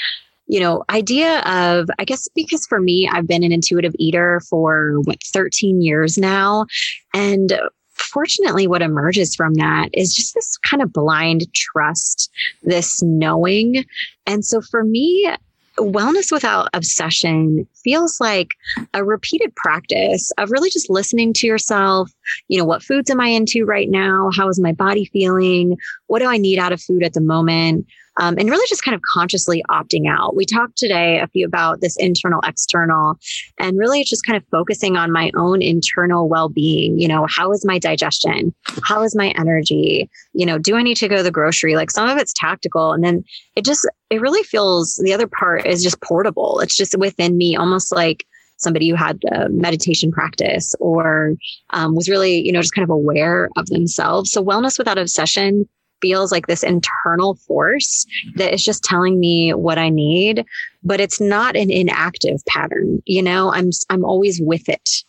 you 0.48 0.60
know, 0.60 0.84
idea 0.90 1.40
of, 1.42 1.90
I 2.00 2.06
guess, 2.06 2.28
because 2.34 2.66
for 2.68 2.80
me, 2.80 3.10
I've 3.12 3.28
been 3.28 3.44
an 3.44 3.52
intuitive 3.52 3.94
eater 4.00 4.42
for 4.50 5.02
what, 5.04 5.22
13 5.24 5.82
years 5.82 6.18
now. 6.18 6.66
And 7.14 7.60
fortunately, 7.96 8.68
what 8.68 8.82
emerges 8.82 9.36
from 9.36 9.56
that 9.56 9.90
is 9.94 10.14
just 10.14 10.34
this 10.34 10.58
kind 10.58 10.82
of 10.82 10.94
blind 10.94 11.54
trust, 11.54 12.32
this 12.64 13.02
knowing. 13.04 13.86
And 14.26 14.46
so 14.46 14.62
for 14.62 14.84
me, 14.84 15.30
wellness 15.78 16.32
without 16.32 16.70
obsession 16.74 17.68
feels 17.84 18.20
like 18.20 18.50
a 18.94 19.04
repeated 19.04 19.56
practice 19.56 20.32
of 20.38 20.52
really 20.52 20.70
just 20.70 20.90
listening 20.90 21.34
to 21.34 21.48
yourself. 21.48 22.12
You 22.48 22.58
know, 22.58 22.66
what 22.66 22.84
foods 22.84 23.10
am 23.10 23.22
I 23.22 23.28
into 23.28 23.66
right 23.66 23.90
now? 23.90 24.32
How 24.36 24.50
is 24.50 24.60
my 24.60 24.72
body 24.72 25.06
feeling? 25.06 25.78
What 26.08 26.20
do 26.20 26.26
I 26.26 26.38
need 26.38 26.60
out 26.60 26.74
of 26.74 26.82
food 26.82 27.04
at 27.04 27.14
the 27.14 27.22
moment? 27.22 27.86
Um, 28.20 28.36
and 28.38 28.50
really 28.50 28.66
just 28.68 28.84
kind 28.84 28.96
of 28.96 29.02
consciously 29.02 29.64
opting 29.70 30.08
out. 30.08 30.36
We 30.36 30.46
talked 30.46 30.78
today 30.78 31.20
a 31.20 31.28
few 31.28 31.46
about 31.46 31.82
this 31.82 31.96
internal, 31.98 32.42
external, 32.46 33.20
and 33.60 33.78
really 33.78 34.04
just 34.04 34.26
kind 34.26 34.38
of 34.38 34.44
focusing 34.50 34.98
on 34.98 35.12
my 35.12 35.32
own 35.36 35.62
internal 35.62 36.30
well 36.30 36.50
being. 36.50 37.00
You 37.00 37.08
know, 37.08 37.28
how 37.30 37.52
is 37.52 37.66
my 37.66 37.80
digestion? 37.80 38.54
How 38.84 39.04
is 39.04 39.16
my 39.16 39.30
energy? 39.38 40.10
You 40.34 40.46
know, 40.46 40.58
do 40.58 40.76
I 40.76 40.84
need 40.84 40.98
to 40.98 41.08
go 41.08 41.18
to 41.18 41.24
the 41.24 41.32
grocery? 41.32 41.76
Like 41.76 41.92
some 41.92 42.10
of 42.10 42.18
it's 42.18 42.34
tactical. 42.34 42.94
And 42.94 43.04
then 43.04 43.24
it 43.56 43.66
just, 43.66 43.88
it 44.10 44.22
really 44.22 44.44
feels 44.44 44.96
the 45.04 45.14
other 45.14 45.28
part 45.28 45.66
is 45.66 45.84
just 45.84 46.02
portable. 46.02 46.60
It's 46.60 46.76
just 46.76 46.98
within 46.98 47.38
me, 47.38 47.56
almost 47.56 47.94
like, 47.94 48.26
somebody 48.60 48.90
who 48.90 48.96
had 48.96 49.20
a 49.32 49.48
meditation 49.50 50.12
practice 50.12 50.74
or 50.80 51.36
um, 51.70 51.94
was 51.94 52.10
really, 52.10 52.44
you 52.44 52.52
know, 52.52 52.60
just 52.60 52.74
kind 52.74 52.84
of 52.84 52.90
aware 52.90 53.50
of 53.56 53.68
themselves. 53.68 54.32
So 54.32 54.44
wellness 54.44 54.80
without 54.80 54.98
obsession 54.98 55.70
feels 56.02 56.32
like 56.32 56.48
this 56.48 56.64
internal 56.64 57.36
force 57.36 58.06
that 58.36 58.54
is 58.54 58.64
just 58.64 58.84
telling 58.84 59.20
me 59.20 59.54
what 59.54 59.78
I 59.78 59.90
need, 59.90 60.46
but 60.84 61.00
it's 61.00 61.20
not 61.20 61.56
an 61.56 61.72
inactive 61.72 62.44
pattern. 62.46 63.02
You 63.06 63.22
know, 63.22 63.52
I'm, 63.52 63.70
I'm 63.90 64.06
always 64.06 64.42
with 64.42 64.70
it. 64.70 65.04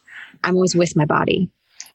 I'm 0.44 0.54
always 0.54 0.74
with 0.74 0.96
my 0.96 1.04
body. 1.04 1.50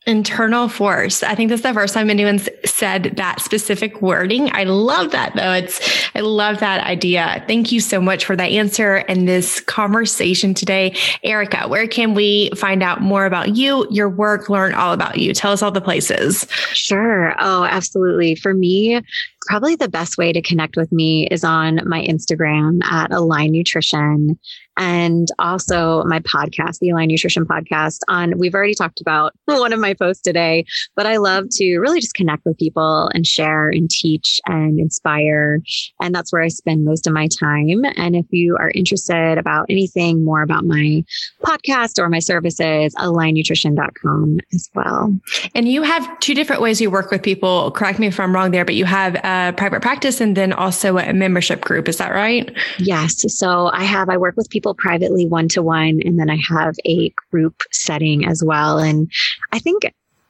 Internal 0.05 0.67
force. 0.67 1.23
I 1.23 1.33
think 1.33 1.49
that's 1.49 1.61
the 1.61 1.73
first 1.73 1.93
time 1.93 2.09
anyone's 2.09 2.49
said 2.65 3.13
that 3.15 3.39
specific 3.39 4.01
wording. 4.01 4.49
I 4.53 4.65
love 4.65 5.11
that 5.11 5.33
though. 5.33 5.53
It's, 5.53 5.79
I 6.13 6.19
love 6.19 6.59
that 6.59 6.85
idea. 6.85 7.41
Thank 7.47 7.71
you 7.71 7.79
so 7.79 8.01
much 8.01 8.25
for 8.25 8.35
that 8.35 8.51
answer 8.51 8.95
and 8.95 9.29
this 9.29 9.61
conversation 9.61 10.53
today. 10.53 10.93
Erica, 11.23 11.69
where 11.69 11.87
can 11.87 12.15
we 12.15 12.49
find 12.55 12.83
out 12.83 13.01
more 13.01 13.25
about 13.25 13.55
you, 13.55 13.87
your 13.91 14.09
work, 14.09 14.49
learn 14.49 14.73
all 14.73 14.91
about 14.91 15.19
you? 15.19 15.33
Tell 15.33 15.53
us 15.53 15.61
all 15.61 15.71
the 15.71 15.79
places. 15.79 16.47
Sure. 16.73 17.33
Oh, 17.39 17.63
absolutely. 17.63 18.35
For 18.35 18.53
me, 18.53 19.01
probably 19.47 19.77
the 19.77 19.89
best 19.89 20.17
way 20.17 20.33
to 20.33 20.41
connect 20.41 20.75
with 20.75 20.91
me 20.91 21.27
is 21.27 21.45
on 21.45 21.79
my 21.87 22.05
Instagram 22.05 22.83
at 22.83 23.11
Align 23.11 23.53
Nutrition 23.53 24.37
and 24.77 25.27
also 25.39 26.03
my 26.05 26.19
podcast, 26.19 26.79
the 26.79 26.89
Align 26.89 27.09
Nutrition 27.09 27.45
Podcast. 27.45 27.99
On 28.07 28.37
we've 28.37 28.55
already 28.55 28.73
talked 28.73 29.01
about 29.01 29.33
one 29.45 29.73
of 29.73 29.79
my 29.79 29.93
posts 29.93 30.21
today, 30.21 30.65
but 30.95 31.05
I 31.05 31.17
love 31.17 31.45
to 31.53 31.77
really 31.77 31.99
just 31.99 32.15
connect 32.15 32.45
with 32.45 32.57
people 32.57 33.09
and 33.13 33.25
share 33.25 33.69
and 33.69 33.89
teach 33.89 34.39
and 34.47 34.79
inspire. 34.79 35.61
And 36.01 36.13
that's 36.13 36.31
where 36.31 36.41
I 36.41 36.47
spend 36.47 36.85
most 36.85 37.07
of 37.07 37.13
my 37.13 37.27
time. 37.27 37.83
And 37.95 38.15
if 38.15 38.25
you 38.31 38.55
are 38.57 38.71
interested 38.73 39.37
about 39.37 39.67
anything 39.69 40.23
more 40.23 40.41
about 40.41 40.65
my 40.65 41.03
podcast 41.43 41.99
or 41.99 42.09
my 42.09 42.19
services, 42.19 42.95
alignnutrition.com 42.95 44.39
as 44.53 44.69
well. 44.73 45.13
And 45.53 45.67
you 45.67 45.83
have 45.83 46.19
two 46.19 46.33
different 46.33 46.61
ways 46.61 46.81
you 46.81 46.89
work 46.89 47.11
with 47.11 47.21
people. 47.21 47.71
Correct 47.71 47.99
me 47.99 48.07
if 48.07 48.19
I'm 48.19 48.33
wrong 48.33 48.51
there, 48.51 48.65
but 48.65 48.75
you 48.75 48.85
have 48.85 49.15
a 49.15 49.53
private 49.55 49.81
practice 49.81 50.21
and 50.21 50.35
then 50.35 50.53
also 50.53 50.97
a 50.97 51.13
membership 51.13 51.61
group. 51.61 51.87
Is 51.87 51.97
that 51.97 52.13
right? 52.13 52.51
Yes. 52.79 53.23
So 53.37 53.69
I 53.73 53.83
have, 53.83 54.09
I 54.09 54.17
work 54.17 54.35
with 54.35 54.49
people 54.49 54.62
people 54.63 54.73
privately 54.75 55.25
one 55.25 55.49
to 55.49 55.61
one, 55.61 55.99
and 56.05 56.17
then 56.17 56.29
I 56.29 56.37
have 56.47 56.75
a 56.85 57.11
group 57.31 57.63
setting 57.71 58.25
as 58.25 58.41
well. 58.41 58.79
And 58.79 59.11
I 59.51 59.59
think, 59.59 59.83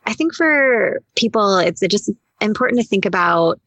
I 0.07 0.13
think 0.13 0.33
for 0.33 0.99
people, 1.15 1.57
it's 1.57 1.81
just 1.81 2.09
important 2.41 2.81
to 2.81 2.87
think 2.87 3.05
about 3.05 3.61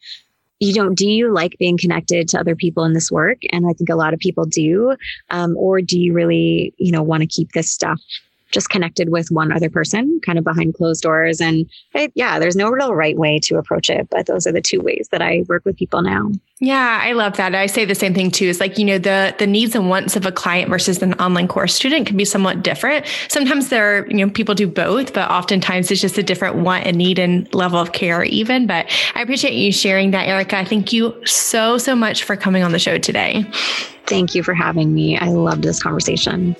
you 0.59 0.73
don't 0.73 0.95
do 0.95 1.07
you 1.07 1.33
like 1.33 1.55
being 1.59 1.79
connected 1.79 2.29
to 2.29 2.41
other 2.41 2.57
people 2.57 2.85
in 2.85 2.95
this 2.95 3.11
work 3.11 3.39
and 3.53 3.67
i 3.67 3.73
think 3.75 3.91
a 3.91 3.95
lot 3.95 4.15
of 4.15 4.21
people 4.21 4.47
do 4.47 4.97
um, 5.29 5.55
or 5.57 5.83
do 5.83 5.99
you 5.99 6.15
really 6.15 6.73
you 6.79 6.91
know 6.91 7.03
want 7.03 7.23
to 7.23 7.27
keep 7.27 7.53
this 7.53 7.71
stuff 7.71 8.01
just 8.53 8.71
connected 8.71 9.11
with 9.11 9.31
one 9.31 9.53
other 9.53 9.69
person 9.69 10.21
kind 10.25 10.39
of 10.39 10.45
behind 10.45 10.75
closed 10.75 11.03
doors. 11.03 11.41
And 11.41 11.69
it, 11.95 12.13
yeah, 12.15 12.39
there's 12.39 12.57
no 12.57 12.71
real 12.71 12.95
right 12.95 13.17
way 13.17 13.39
to 13.41 13.57
approach 13.57 13.91
it, 13.91 14.09
but 14.11 14.27
those 14.27 14.47
are 14.47 14.53
the 14.53 14.61
two 14.61 14.81
ways 14.81 15.09
that 15.11 15.23
I 15.23 15.45
work 15.49 15.65
with 15.65 15.77
people 15.77 16.03
now. 16.03 16.31
Yeah, 16.59 17.01
I 17.03 17.13
love 17.13 17.37
that. 17.37 17.55
I 17.55 17.67
say 17.67 17.85
the 17.85 17.95
same 17.95 18.15
thing 18.15 18.31
too. 18.31 18.47
It's 18.47 18.61
like, 18.61 18.79
you 18.79 18.85
know, 18.85 18.99
the 18.99 19.35
the 19.39 19.47
needs 19.47 19.75
and 19.75 19.91
wants 19.91 20.17
of 20.17 20.25
a 20.25 20.33
client 20.33 20.71
versus 20.71 21.03
an 21.03 21.13
online 21.15 21.49
course 21.49 21.75
student 21.75 22.07
can 22.07 22.17
be 22.17 22.25
somewhat 22.25 22.63
different. 22.63 23.05
Sometimes 23.29 23.69
there, 23.69 23.99
are, 23.99 24.07
you 24.07 24.17
know, 24.17 24.31
people 24.31 24.55
do 24.55 24.67
both, 24.67 25.13
but 25.13 25.31
oftentimes 25.31 25.91
it's 25.91 26.01
just 26.01 26.17
a 26.17 26.23
different 26.23 26.57
want 26.57 26.87
and 26.87 26.97
need 26.97 27.19
and 27.19 27.53
level 27.55 27.79
of 27.79 27.93
care 27.93 28.25
even. 28.25 28.67
But 28.67 28.87
I 29.15 29.23
appreciate 29.23 29.53
you 29.53 29.71
sharing 29.71 30.13
that, 30.13 30.29
Erica. 30.29 30.65
Thank 30.65 30.93
you 30.93 31.15
so, 31.27 31.77
so 31.77 31.95
much 31.95 32.25
for 32.25 32.37
coming 32.37 32.63
on 32.63 32.73
the 32.73 32.79
show 32.79 32.97
today. 32.97 33.45
Thank 34.07 34.35
you 34.35 34.43
for 34.43 34.55
having 34.55 34.95
me. 34.95 35.19
I 35.19 35.29
loved 35.29 35.63
this 35.63 35.83
conversation. 35.83 36.57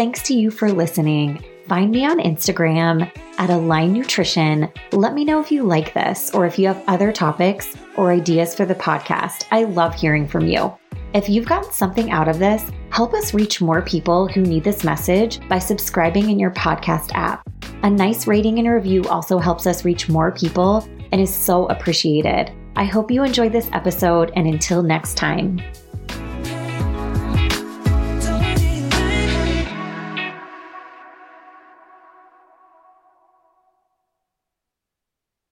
Thanks 0.00 0.22
to 0.22 0.34
you 0.34 0.50
for 0.50 0.72
listening. 0.72 1.44
find 1.68 1.90
me 1.90 2.06
on 2.06 2.20
Instagram 2.20 3.12
at 3.36 3.50
Align 3.50 3.92
Nutrition. 3.92 4.72
Let 4.92 5.12
me 5.12 5.26
know 5.26 5.40
if 5.40 5.52
you 5.52 5.62
like 5.62 5.92
this 5.92 6.30
or 6.30 6.46
if 6.46 6.58
you 6.58 6.68
have 6.68 6.82
other 6.86 7.12
topics 7.12 7.76
or 7.98 8.10
ideas 8.10 8.54
for 8.54 8.64
the 8.64 8.74
podcast. 8.74 9.44
I 9.50 9.64
love 9.64 9.94
hearing 9.94 10.26
from 10.26 10.46
you. 10.46 10.74
If 11.12 11.28
you've 11.28 11.44
gotten 11.44 11.70
something 11.70 12.10
out 12.10 12.28
of 12.28 12.38
this, 12.38 12.64
help 12.88 13.12
us 13.12 13.34
reach 13.34 13.60
more 13.60 13.82
people 13.82 14.26
who 14.26 14.40
need 14.40 14.64
this 14.64 14.84
message 14.84 15.46
by 15.50 15.58
subscribing 15.58 16.30
in 16.30 16.38
your 16.38 16.52
podcast 16.52 17.10
app. 17.12 17.46
A 17.82 17.90
nice 17.90 18.26
rating 18.26 18.58
and 18.58 18.70
review 18.70 19.04
also 19.04 19.38
helps 19.38 19.66
us 19.66 19.84
reach 19.84 20.08
more 20.08 20.32
people 20.32 20.88
and 21.12 21.20
is 21.20 21.32
so 21.32 21.66
appreciated. 21.66 22.52
I 22.74 22.84
hope 22.84 23.10
you 23.10 23.22
enjoyed 23.22 23.52
this 23.52 23.68
episode, 23.74 24.32
and 24.34 24.46
until 24.46 24.82
next 24.82 25.18
time. 25.18 25.60